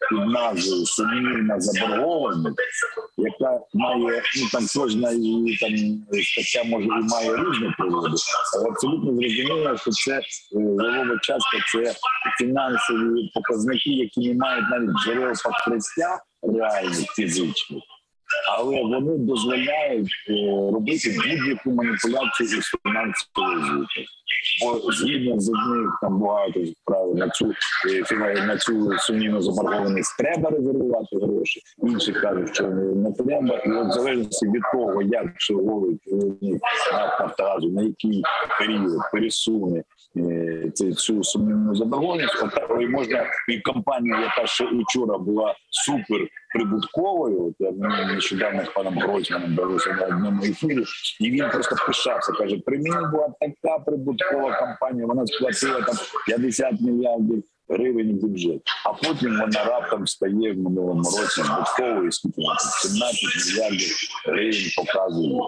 [0.10, 2.58] під назвою сумнівна заборгованість,
[3.18, 5.78] яка має ну там кожна і там
[6.24, 8.16] стаття може і має різні приводи,
[8.56, 10.22] але абсолютно зрозуміло, що це е,
[10.52, 11.96] левова частка, це
[12.38, 17.84] фінансові показники, які не мають навіть джерел покриття реальних фізичних.
[18.58, 20.34] Але вони дозволяють е,
[20.74, 24.06] робити будь-яку маніпуляцію із фінансовою звітом.
[24.62, 27.54] Бо згідно з одних там багато справ на цю
[28.12, 31.62] е, на цю сумнівну заборгованість треба резервувати гроші.
[31.84, 33.58] Інші кажуть, що не, треба.
[33.66, 36.62] І от залежності від того, як черговий керівник
[36.94, 38.24] НАК «Нафтогазу», на який
[38.60, 39.84] період пересуне е,
[40.76, 42.44] цю, цю сумнівну заборгованість,
[42.82, 47.56] і можна і компанія, яка ще учора була супер прибутковою.
[47.60, 47.72] Я
[48.06, 50.84] нещодавно з паном Гройсманом бавився на одному ефірі,
[51.20, 52.32] і він просто пишався.
[52.32, 55.96] каже: при мені була така прибуткова компанія, вона сплатила там
[56.28, 57.44] 50 мільярдів.
[57.72, 63.24] Гривень бюджет, а потім вона раптом стає в минулому році збитковою, скільки вона 17
[63.56, 63.96] мільярдів
[64.26, 65.40] гривень показує.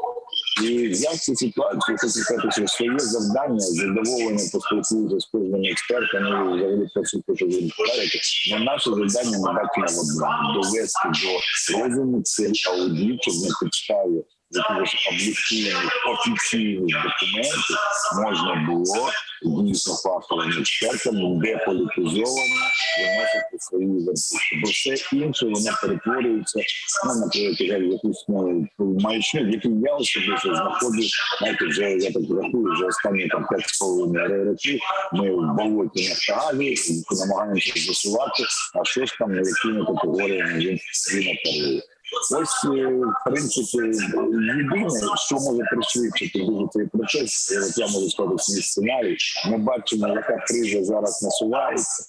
[0.63, 6.87] І взяв цю ситуацію, сказати, що своє завдання задоволення поспілкуюся з кожним експертом і взагалі
[6.95, 8.19] те, що ви говорите.
[8.53, 15.07] Але наше завдання надати на одному довести до розуму цей аудит, щоб на підставі якихось
[15.11, 17.77] об'єктивних офіційних документів
[18.23, 19.09] можна було
[19.43, 22.61] дійсно фаховим експертам деполітизовано
[22.99, 24.41] виносити свої версії.
[24.63, 26.59] Бо все інше воно перетворюється
[27.05, 31.01] ну, наприклад, якусь ну, маячню, в я особисто знаходжу,
[31.39, 33.45] знаєте, вже я так рахую, вже останні там
[33.81, 34.79] 5,5 років
[35.13, 38.43] ми в болоті Нафтогазі і намагаємося з'ясувати,
[38.75, 40.79] а що ж там, якими категоріями він,
[41.13, 41.81] він оперує.
[42.13, 48.35] Ось, е, в принципі, єдине, що може пришвидшити дуже цей процес, Як я можу сказати
[48.43, 49.17] свій сценарій.
[49.49, 52.03] Ми бачимо, яка криза зараз насувається.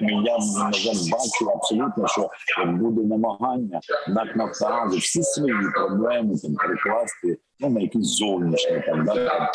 [0.00, 0.70] Я на
[1.10, 2.30] бачу абсолютно, що
[2.66, 9.50] буде намагання НАК «Нафтогазу всі свої проблеми там перекласти ну на якісь зовнішні там да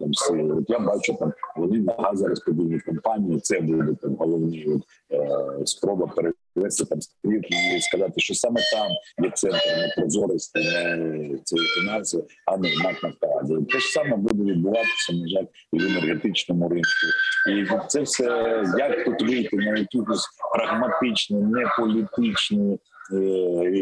[0.00, 0.54] там, сили.
[0.54, 3.40] От я бачу там вони на газорозподільні компанії.
[3.40, 4.82] Це буде там головні от,
[5.12, 8.88] е, спроба перевести там стрілки і сказати, що саме там
[9.24, 13.54] є центр не прозорості, не цієї фінанси, а не в НАК «Нафтогазі».
[13.70, 16.88] Те ж саме буде відбуватися, на жаль, і в енергетичному ринку.
[17.50, 18.24] І це все
[18.78, 22.78] як тут вийти на якісь прагматичні, не політичні.
[23.12, 23.72] Е,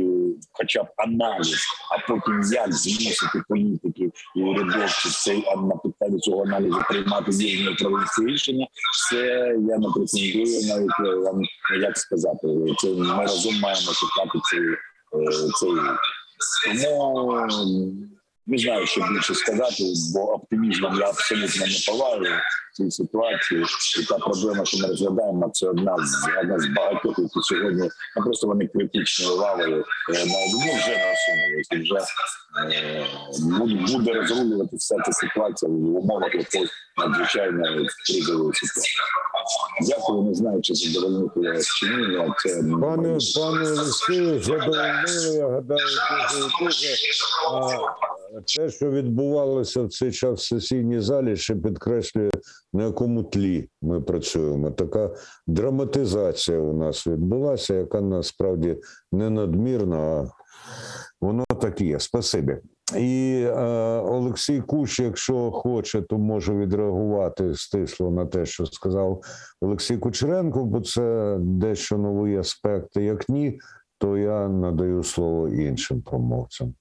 [0.53, 6.79] Хоча б аналіз, а потім як змусити політиків і урядовців цей на підставі цього аналізу
[6.89, 8.67] приймати вірні управлінські рішення.
[9.11, 9.17] Це
[9.69, 11.43] я не претендую навіть вам
[11.81, 12.49] як сказати.
[12.79, 14.61] Це ми разом маємо шукати цей
[15.61, 15.71] цей
[16.65, 17.47] тому
[18.47, 19.85] не знаю, що більше сказати,
[20.15, 22.31] бо оптимізмом я абсолютно не
[22.73, 23.65] в цій ситуації.
[24.01, 28.23] І та проблема, що ми розглядаємо, це одна з одна з багатьох, які сьогодні ну,
[28.25, 31.99] просто вони критичні увагою е, на одну вже насунулись, і вже
[32.73, 38.97] е, буде, розрулювати вся ця ситуація в умовах якоїсь надзвичайної кризової ситуації.
[39.81, 42.17] Дякую, не знаю, чи задовольнити вас чи ні.
[42.17, 42.49] але Це
[42.81, 45.87] Пане пане Олексію, задовольнили, я гадаю,
[46.61, 46.97] дуже
[47.51, 47.79] дуже.
[48.57, 52.31] Те, що відбувалося в цей час в сесійній залі, ще підкреслює
[52.73, 54.71] на якому тлі ми працюємо.
[54.71, 55.11] Така
[55.47, 58.77] драматизація у нас відбулася, яка насправді
[59.13, 60.27] не надмірна, а
[61.21, 62.01] воно так є.
[62.01, 62.57] Спасибі.
[62.97, 63.61] І е,
[64.01, 69.23] Олексій Куш, якщо хоче, то може відреагувати стисло на те, що сказав
[69.61, 72.97] Олексій Кучеренко, бо це дещо новий аспект.
[72.97, 73.59] Як ні,
[73.99, 76.75] то я надаю слово іншим промовцям.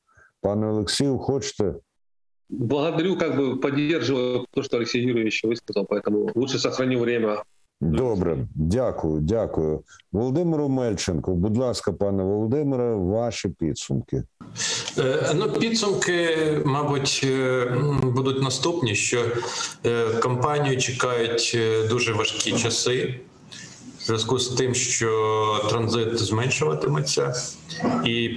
[0.45, 1.75] Пане Олексію, хочете?
[2.49, 7.43] Благодарю, как бы поддерживаю то, что Алексей Юрьевич высказал, поэтому лучше сохраню время.
[7.81, 9.83] Добре, дякую, дякую.
[10.13, 14.23] Володимиру Мельченко, будь ласка, пане Володимире, ваші підсумки.
[14.99, 16.29] Е, Ну, підсумки,
[16.65, 19.19] мабуть, е, м, будуть наступні, що
[19.87, 23.21] е, компанію чекають е, дуже важкі часи.
[24.06, 27.34] Зв'язку з тим, що транзит зменшуватиметься
[28.06, 28.30] і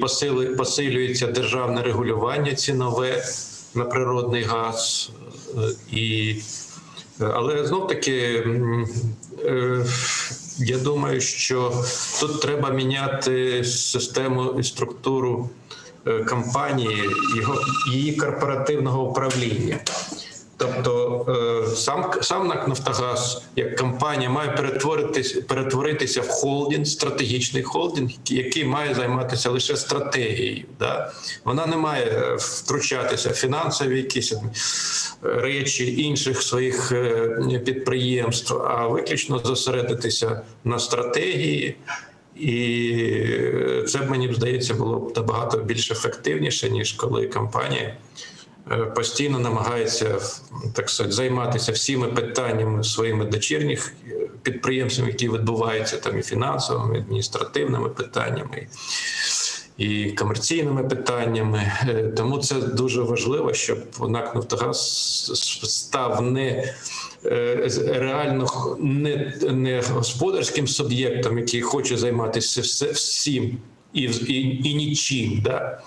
[0.57, 3.25] посилюється державне регулювання цінове
[3.75, 5.11] на природний газ.
[5.93, 6.37] І,
[7.21, 8.45] але знов таки,
[9.45, 9.85] е,
[10.59, 11.85] я думаю, що
[12.21, 15.51] тут треба міняти систему і структуру
[16.07, 17.61] е, компанії, його
[17.93, 19.79] її корпоративного управління.
[20.59, 21.24] Тобто
[21.68, 28.64] е, сам сам НАК Нафтогаз як компанія має перетворитися перетворитися в холдинг, стратегічний холдинг, який
[28.64, 30.64] має займатися лише стратегією.
[30.78, 31.12] Да?
[31.44, 34.38] Вона не має е, втручатися в фінансові якісь е,
[35.22, 36.92] речі інших своїх
[37.64, 41.76] підприємств, а виключно зосередитися на стратегії.
[42.36, 42.94] І
[43.86, 47.96] це мені здається було б набагато більш ефективніше, ніж коли компанія
[48.95, 50.19] постійно намагається
[50.73, 57.01] так сказати, займатися всіми питаннями своїми дочірніх е, підприємствами, які відбуваються там і фінансовими, і
[57.01, 58.66] адміністративними питаннями.
[59.77, 64.79] І комерційними питаннями, Е, тому це дуже важливо, щоб НАК «Нафтогаз»
[65.64, 66.75] став не
[67.25, 73.59] е, реально не, не господарським суб'єктом, який хоче займатися все, всім
[73.93, 75.41] і, і, і нічим.
[75.45, 75.81] Да?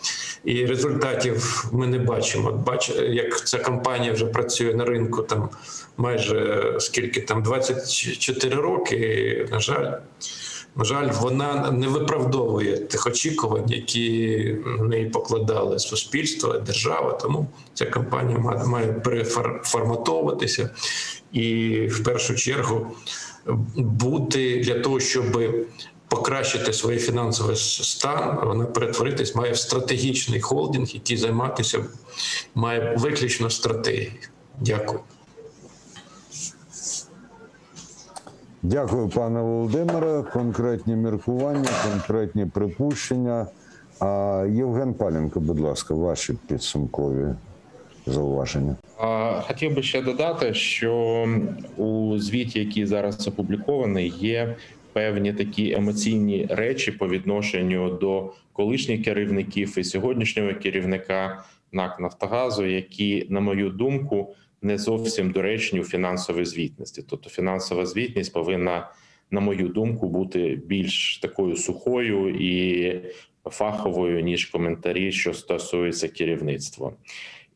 [0.46, 2.52] І результатів ми не бачимо.
[2.52, 5.50] Бач, як ця компанія вже працює на ринку там
[5.98, 9.48] майже скільки там 24 роки.
[9.52, 9.92] На жаль,
[10.76, 17.12] на жаль, вона не виправдовує тих очікувань, які на неї покладали суспільство, держава.
[17.12, 20.70] Тому ця компанія має переформатовуватися
[21.32, 22.88] і в першу чергу
[23.76, 25.42] бути для того, щоб
[26.12, 31.86] покращити свій фінансовий стан, вона перетворитись має в стратегічний холдинг, який займатися
[32.55, 34.12] має виключно стратегією.
[34.59, 34.99] Дякую.
[38.62, 40.24] Дякую, пане Володимире.
[40.34, 43.47] Конкретні міркування, конкретні припущення.
[43.99, 47.36] А Євген Паленко, будь ласка, ваші підсумкові
[48.05, 48.76] зауваження.
[49.47, 51.26] Хотів би ще додати, що
[51.78, 54.55] у звіті, який зараз опублікований, є
[54.94, 63.26] певні такі емоційні речі по відношенню до колишніх керівників і сьогоднішнього керівника НАК Нафтогазу, які,
[63.30, 67.04] на мою думку, не зовсім доречні у фінансовій звітності.
[67.10, 68.89] Тобто, фінансова звітність повинна,
[69.32, 73.02] на мою думку, бути більш такою сухою і
[73.46, 76.94] фаховою ніж коментарі, що стосуються керівництва.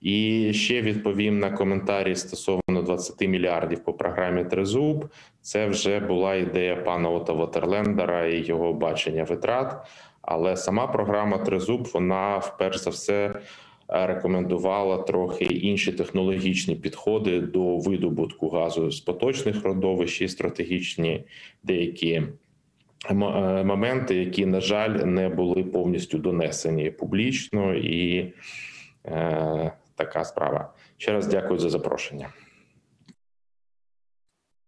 [0.06, 5.06] І ще відповім на коментарі стосовно 20 мільярдів по програмі Тризуб.
[5.42, 9.88] Це вже була ідея пана Ота Ватерлендера і його бачення витрат.
[10.22, 13.36] Але сама програма Тризуб, вона вперше за все
[13.90, 21.24] е, рекомендувала трохи інші технологічні підходи до видобутку газу з поточних родовищ і стратегічні
[21.64, 22.24] деякі
[23.10, 23.14] е,
[23.64, 28.34] моменти, які, на жаль, не були повністю донесені публічно, і
[29.06, 30.74] е, така справа.
[30.98, 32.30] Ще раз дякую за запрошення.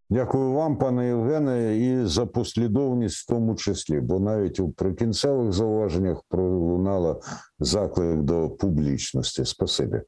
[0.10, 6.24] Дякую вам, пане Євгене, і за послідовність в тому числі, бо навіть у прикінцевих зауваженнях
[6.30, 7.20] пролунала
[7.60, 9.46] заклик до публічності.
[9.46, 10.02] Спасибі.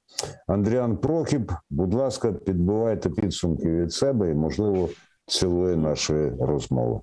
[0.48, 4.90] Андріан Прохіп, будь ласка, підбивайте підсумки від себе і, можливо,
[5.26, 7.00] цілої нашої розмови.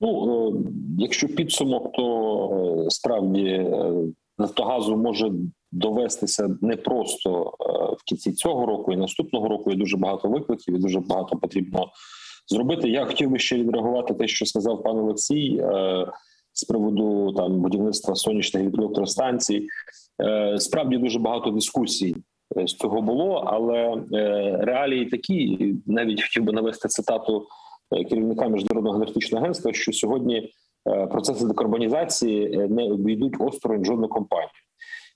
[0.00, 0.62] Ну, е,
[0.98, 3.92] якщо підсумок, то е, справді е,
[4.38, 5.32] Нафтогазу може
[5.72, 9.70] довестися не просто е, в кінці цього року і наступного року.
[9.70, 11.86] Є дуже багато викликів, і дуже багато потрібно
[12.46, 12.88] зробити.
[12.88, 16.06] Я хотів би ще відреагувати те, що сказав пан Олексій е,
[16.52, 19.66] з приводу там будівництва сонячних гідроелектростанцій.
[20.22, 22.16] Е, Справді дуже багато дискусій
[22.56, 24.02] з цього було, але
[24.64, 27.46] реалії такі, навіть хотів би навести цитату
[28.08, 30.52] керівника міжнародного енергетичного агентства, що сьогодні
[31.10, 34.50] процеси декарбонізації не обійдуть осторонь жодну компанію.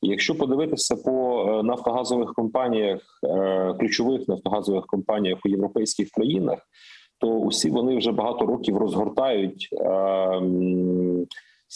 [0.05, 6.59] Якщо подивитися по е, нафтогазових компаніях, е, ключових нафтогазових компаніях у європейських країнах,
[7.21, 10.41] то усі вони вже багато років розгортають е,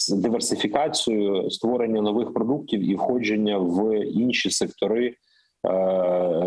[0.09, 5.15] диверсифікацію, створення нових продуктів і входження в інші сектори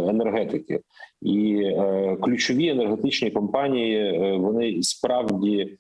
[0.09, 0.81] енергетики.
[1.23, 5.79] І е, ключові енергетичні компанії вони справді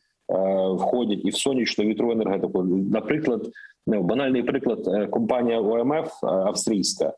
[0.74, 2.62] входять і в сонячну вітрову енергетику.
[2.93, 3.49] Наприклад,
[3.87, 7.05] банальний приклад е, компанія ОМФ е, австрійська.
[7.07, 7.12] е,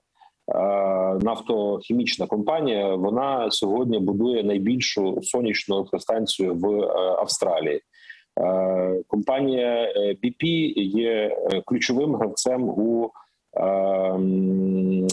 [1.22, 6.86] Нафтохімічна компанія вона сьогодні будує найбільшу сонячну електростанцію в е,
[7.18, 7.80] Австралії.
[8.40, 10.44] Е, Компанія е, BP
[10.76, 13.10] є е, ключовим гравцем у
[13.56, 14.18] е,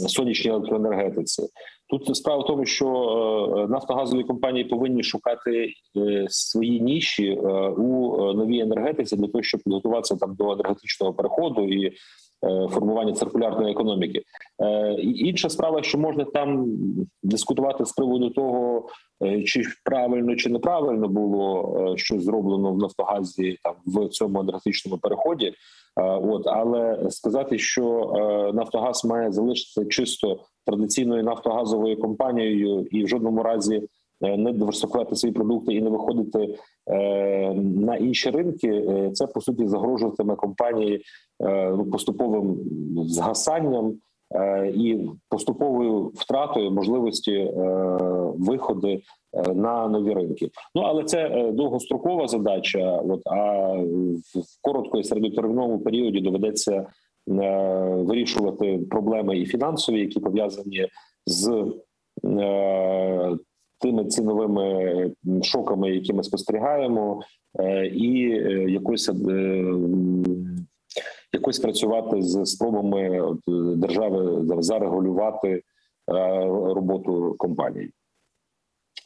[0.07, 1.43] сонячній електроенергетиці.
[1.91, 7.39] Тут справа в тому, що е, нафтогазові компанії повинні шукати е, свої ніші е,
[7.69, 11.93] у новій енергетиці для того, щоб підготуватися там до енергетичного переходу і
[12.69, 14.21] формування циркулярної економіки.
[15.03, 16.67] Інша справа, що можна там
[17.23, 18.87] дискутувати з приводу того,
[19.45, 25.53] чи правильно чи неправильно було щось зроблено в Нафтогазі там в цьому енергетичному переході.
[26.21, 28.11] От але сказати, що
[28.53, 33.87] Нафтогаз має залишитися чисто традиційною нафтогазовою компанією і в жодному разі
[34.21, 36.57] е, не диверсифікувати свої продукти і не виходити
[36.87, 41.03] е, на інші ринки, е, це по суті загрожуватиме компанії
[41.91, 42.57] поступовим
[42.95, 43.93] згасанням
[44.73, 47.51] і поступовою втратою можливості
[48.37, 50.49] виходу е, на нові ринки.
[50.75, 53.01] Ну але це довгострокова задача.
[53.09, 53.73] От а
[54.35, 56.85] в коротко і середньотерміновому періоді доведеться
[58.03, 60.87] вирішувати проблеми і фінансові, які пов'язані
[61.25, 61.65] з
[62.25, 63.37] е,
[63.79, 65.11] тими ціновими
[65.43, 67.21] шоками, які ми спостерігаємо,
[67.59, 69.13] е, і е, якось е,
[71.33, 73.33] якось працювати з спробами е,
[73.75, 75.61] держави зарегулювати е,
[76.47, 77.89] роботу компаній.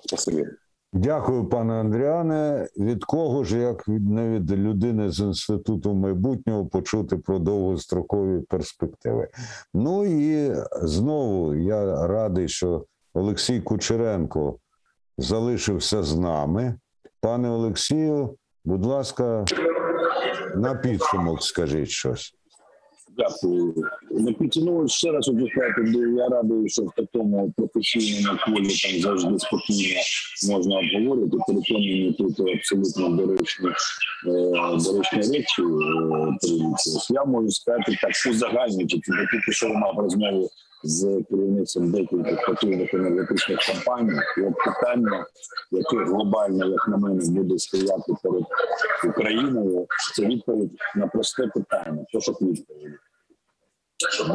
[0.05, 0.45] Спасибі.
[0.93, 2.67] Дякую, пане Андріане.
[2.77, 9.27] Від кого ж, як не від людини з інституту майбутнього, почути про довгострокові перспективи?
[9.73, 14.59] Ну і знову я радий, що Олексій Кучеренко
[15.17, 16.79] залишився з нами.
[17.21, 19.45] Пане Олексію, будь ласка,
[20.55, 22.36] на підсумок скажіть щось.
[23.18, 23.74] Дякую.
[24.11, 29.39] Не підтягнув ще раз хочу бо я радий, що в такому професійному полі там завжди
[29.39, 29.99] спокійно
[30.49, 31.38] можна обговорити.
[31.47, 36.74] Переконані тут абсолютно доречні, е, доречні речі е.
[37.09, 40.49] Я можу сказати так узагальнюючи, загальні, тільки що мав розмову
[40.84, 44.19] з керівництвом декількох потужних енергетичних компаній.
[44.38, 45.26] І от питання,
[45.71, 48.43] яке глобально, як на мене, буде стояти перед
[49.07, 52.05] Україною, це відповідь на просте питання.
[52.09, 52.99] Що відповідь?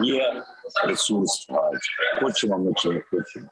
[0.03, 0.43] Є
[0.87, 1.47] ресурс.
[2.23, 3.47] Хочемо ми чи не хочемо.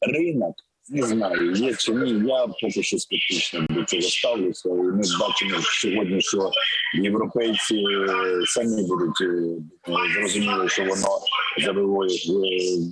[0.00, 0.54] Ринок
[0.88, 2.28] не знаю, є чи ні.
[2.28, 4.68] Я поки що скептично до цього ставлюся.
[4.68, 6.50] І ми бачимо сьогодні, що
[7.02, 7.84] європейці
[8.46, 9.42] самі будуть е,
[10.14, 11.20] зрозуміли, що воно
[11.64, 12.18] завиває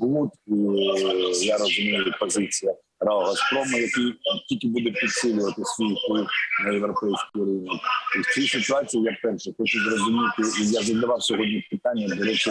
[0.00, 0.30] в глуд.
[0.46, 4.14] І я розумію позиція РАО Газпрому, який
[4.48, 6.26] тільки буде підсилювати свій вплив
[6.64, 7.80] на європейський ринок.
[8.16, 12.50] І в цій ситуації я перше хочу зрозуміти, і я задавав сьогодні питання, до речі,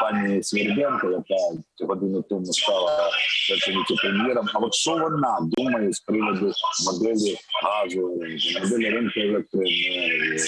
[0.00, 3.10] пані Сверденко, яка годину тому стала
[3.68, 4.48] віце-прем'єром.
[4.54, 6.52] А от що вона думає з приводу
[6.86, 8.20] моделі газу,
[8.62, 10.38] моделі ринку електроенергії,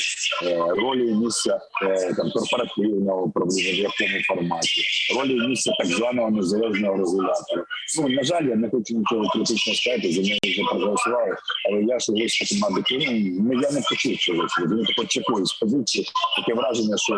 [0.42, 4.82] е, ролі місця е, там корпоративного управління, в якому форматі,
[5.16, 7.64] ролі місця так званого незалежного регулятора.
[7.98, 11.36] Ну на жаль, я не хочу нічого критично сказати, за нею вже проголосували,
[11.68, 12.96] але я ж виступи мабуть,
[13.40, 14.58] ну я не почув чогось.
[14.58, 17.12] Розумієте, хоч якоїсь позиції, таке враження, що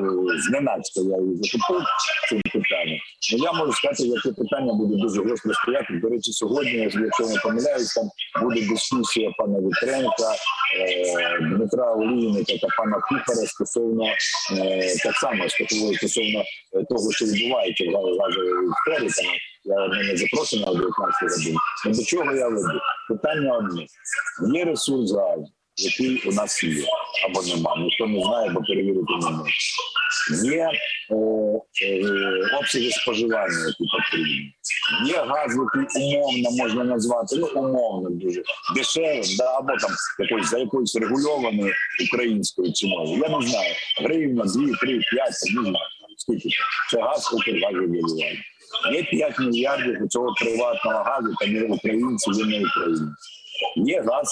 [0.48, 1.82] зненацька я її закупив
[2.28, 2.98] цим питанням.
[3.32, 6.00] Ну я можу сказати, це питання буде дуже гостро стояти.
[6.02, 8.04] До речі, сьогодні, якщо не помиляюсь, там
[8.42, 10.28] буде дискусія пана Вітренка,
[10.80, 15.48] е, Дмитра Олійника та пана Кухара стосовно е, так само
[15.96, 16.40] стосовно
[16.72, 19.08] е, того, що відбувається в газовій сфері.
[19.64, 21.56] Я мене запрошена о 19 годин.
[21.86, 22.80] Ну до чого я веду?
[23.08, 23.86] Питання одне:
[24.54, 25.46] є ресурс газу,
[25.76, 26.84] який у нас є
[27.24, 27.76] або нема.
[27.78, 29.52] Ніхто не знає, бо перевірити не може.
[30.44, 30.70] Є
[31.10, 31.14] е,
[31.86, 34.54] е, обсяги споживання, які потрібні.
[35.06, 38.42] Є газ, який умовно можна назвати, ну умовно дуже
[38.76, 41.74] дешевим, да, або там якось за якоюсь регульованою
[42.08, 43.18] українською ціною.
[43.28, 43.74] Я не знаю.
[44.00, 45.76] Гривня, 2, 3, 5, не знаю.
[46.16, 46.48] Скільки
[46.90, 48.44] це газ, Укргазвидобування.
[48.92, 53.04] Є 5 мільярдів у цього приватного газу, та не українці, є не українці.
[53.76, 54.28] Є газ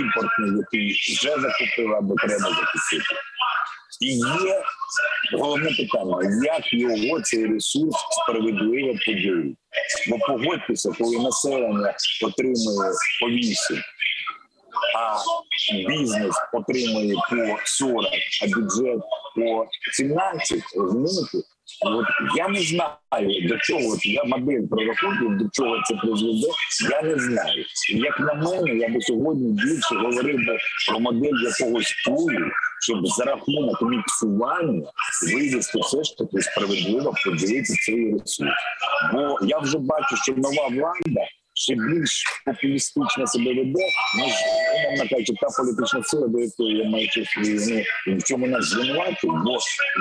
[0.00, 3.14] імпортний, який вже закупили або треба закупити.
[4.00, 4.62] І є
[5.32, 9.56] головне питання, як його цей ресурс справедливо поділити.
[10.08, 13.76] Бо погодьтеся, коли населення отримує по 8,
[14.96, 15.16] а
[15.88, 18.04] бізнес отримує по 40,
[18.42, 19.00] а бюджет
[19.36, 21.38] по 17, розумієте?
[21.84, 22.06] От
[22.36, 26.48] я не знаю до чого я модель прорахунків, до чого це призведе.
[26.90, 27.64] Я не знаю.
[27.94, 30.58] Як на мене, я би сьогодні більше говорив би
[30.88, 32.50] про модель якогось пулю,
[32.80, 34.90] щоб за рахунок міксування
[35.34, 38.40] вивести все ж таки справедливо поділити цей ресурс.
[39.12, 41.26] Бо я вже бачу, що нова влада
[41.58, 43.86] ще більш популістично себе веде,
[44.18, 44.34] ніж
[44.74, 47.28] умовно кажучи, та політична сила, до якої я маю щось,
[48.06, 49.36] ну, в чому нас звинувачують,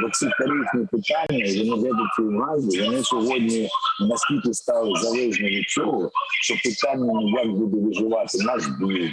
[0.02, 3.70] бо ці тарифні питання в енергетиці і газі, вони сьогодні
[4.10, 9.12] наскільки стали залежні від цього, що питання як буде виживати наш бізнес,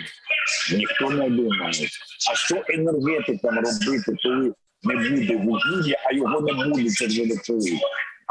[0.73, 1.89] ніхто не обіймається.
[2.31, 7.79] А що енергетикам робити, коли не буде вугілля, а його не буде через електроїд?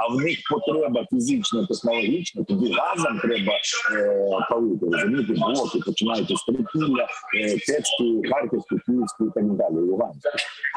[0.01, 3.53] А в них потреба фізична, технологічна, тоді газом треба
[3.95, 10.29] е, палити, розумієте, блоки, починаючи з Трипілля, е, Тецьку, Харківську, Київську і так далі, Луганську.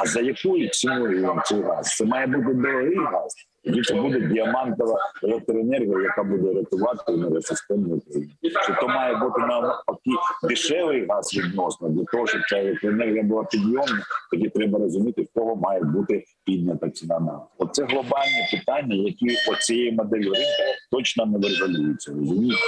[0.03, 1.97] А за якою ціною вам цей газ?
[1.97, 3.35] Це має бути дорогий газ.
[3.65, 8.33] Тоді це буде діамантова електроенергія, яка буде рятувати енергосистему України.
[8.63, 10.11] Що то має бути навпаки
[10.49, 14.03] дешевий газ відносно для того, щоб ця електроенергія була підйомна.
[14.31, 17.43] Тоді треба розуміти, в кого має бути піднята ціна на газ.
[17.59, 22.13] Оце глобальні питання, які оцієї моделі ринку точно не вирвалюються.
[22.13, 22.63] Розумієте?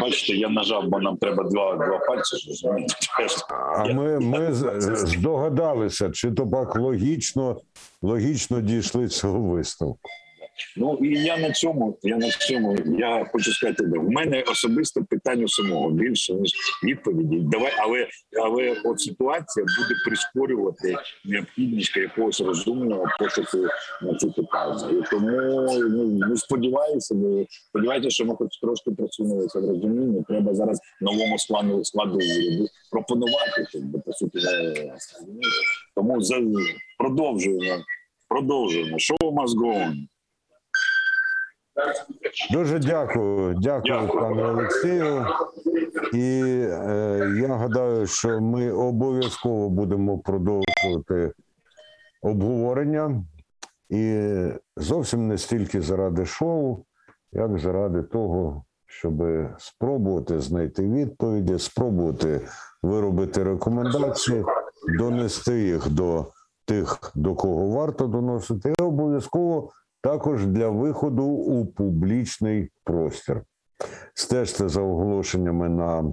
[0.00, 2.36] Бачите, я нажав, бо нам треба два два пальці.
[3.48, 4.48] А ми, ми
[4.94, 7.60] здогадалися, чи то так логічно,
[8.02, 10.10] логічно дійшли цього висновку.
[10.76, 15.48] Ну і я на цьому, я на цьому, я хочу сказати, в мене особисто питання
[15.48, 16.52] самого більше ніж
[16.84, 17.38] відповіді.
[17.40, 18.08] Давай, але
[18.44, 23.58] але от ситуація буде прискорювати необхідність якогось розумного пошуку
[24.02, 25.06] на ці питання.
[25.10, 25.40] Тому
[26.28, 30.24] ну, сподіваюся, ну, сподіваюся, що ми хоч трошки просунулися в розумінні.
[30.28, 32.18] Треба зараз новому складу складу
[32.90, 34.94] пропонувати, щоб по суті е,
[35.94, 36.40] тому за
[36.98, 37.84] продовжуємо.
[38.28, 38.96] Продовжуємо.
[38.96, 39.94] Show must go.
[42.52, 44.22] Дуже дякую, дякую, Дякую.
[44.22, 45.26] пане Олексію.
[46.12, 51.32] І е, я гадаю, що ми обов'язково будемо продовжувати
[52.22, 53.24] обговорення,
[53.90, 54.30] і
[54.76, 56.84] зовсім не стільки заради шоу,
[57.32, 59.22] як заради того, щоб
[59.58, 62.40] спробувати знайти відповіді, спробувати
[62.82, 64.44] виробити рекомендації,
[64.98, 66.26] донести їх до
[66.64, 69.70] тих, до кого варто доносити, і обов'язково
[70.04, 73.42] також для виходу у публічний простір.
[74.14, 76.04] Стежте за оголошеннями на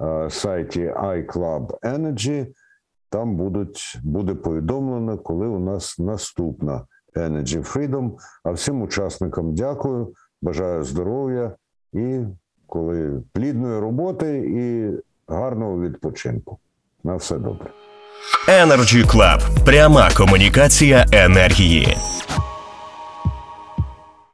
[0.00, 2.46] е, сайті iClub Energy.
[3.10, 8.12] Там будуть, буде повідомлено, коли у нас наступна Energy Freedom.
[8.44, 10.12] А всім учасникам дякую,
[10.42, 11.52] бажаю здоров'я
[11.92, 12.20] і
[12.66, 14.90] коли плідної роботи і
[15.32, 16.58] гарного відпочинку.
[17.04, 17.70] На все добре.
[18.48, 19.64] Energy Club.
[19.64, 21.96] Пряма комунікація енергії.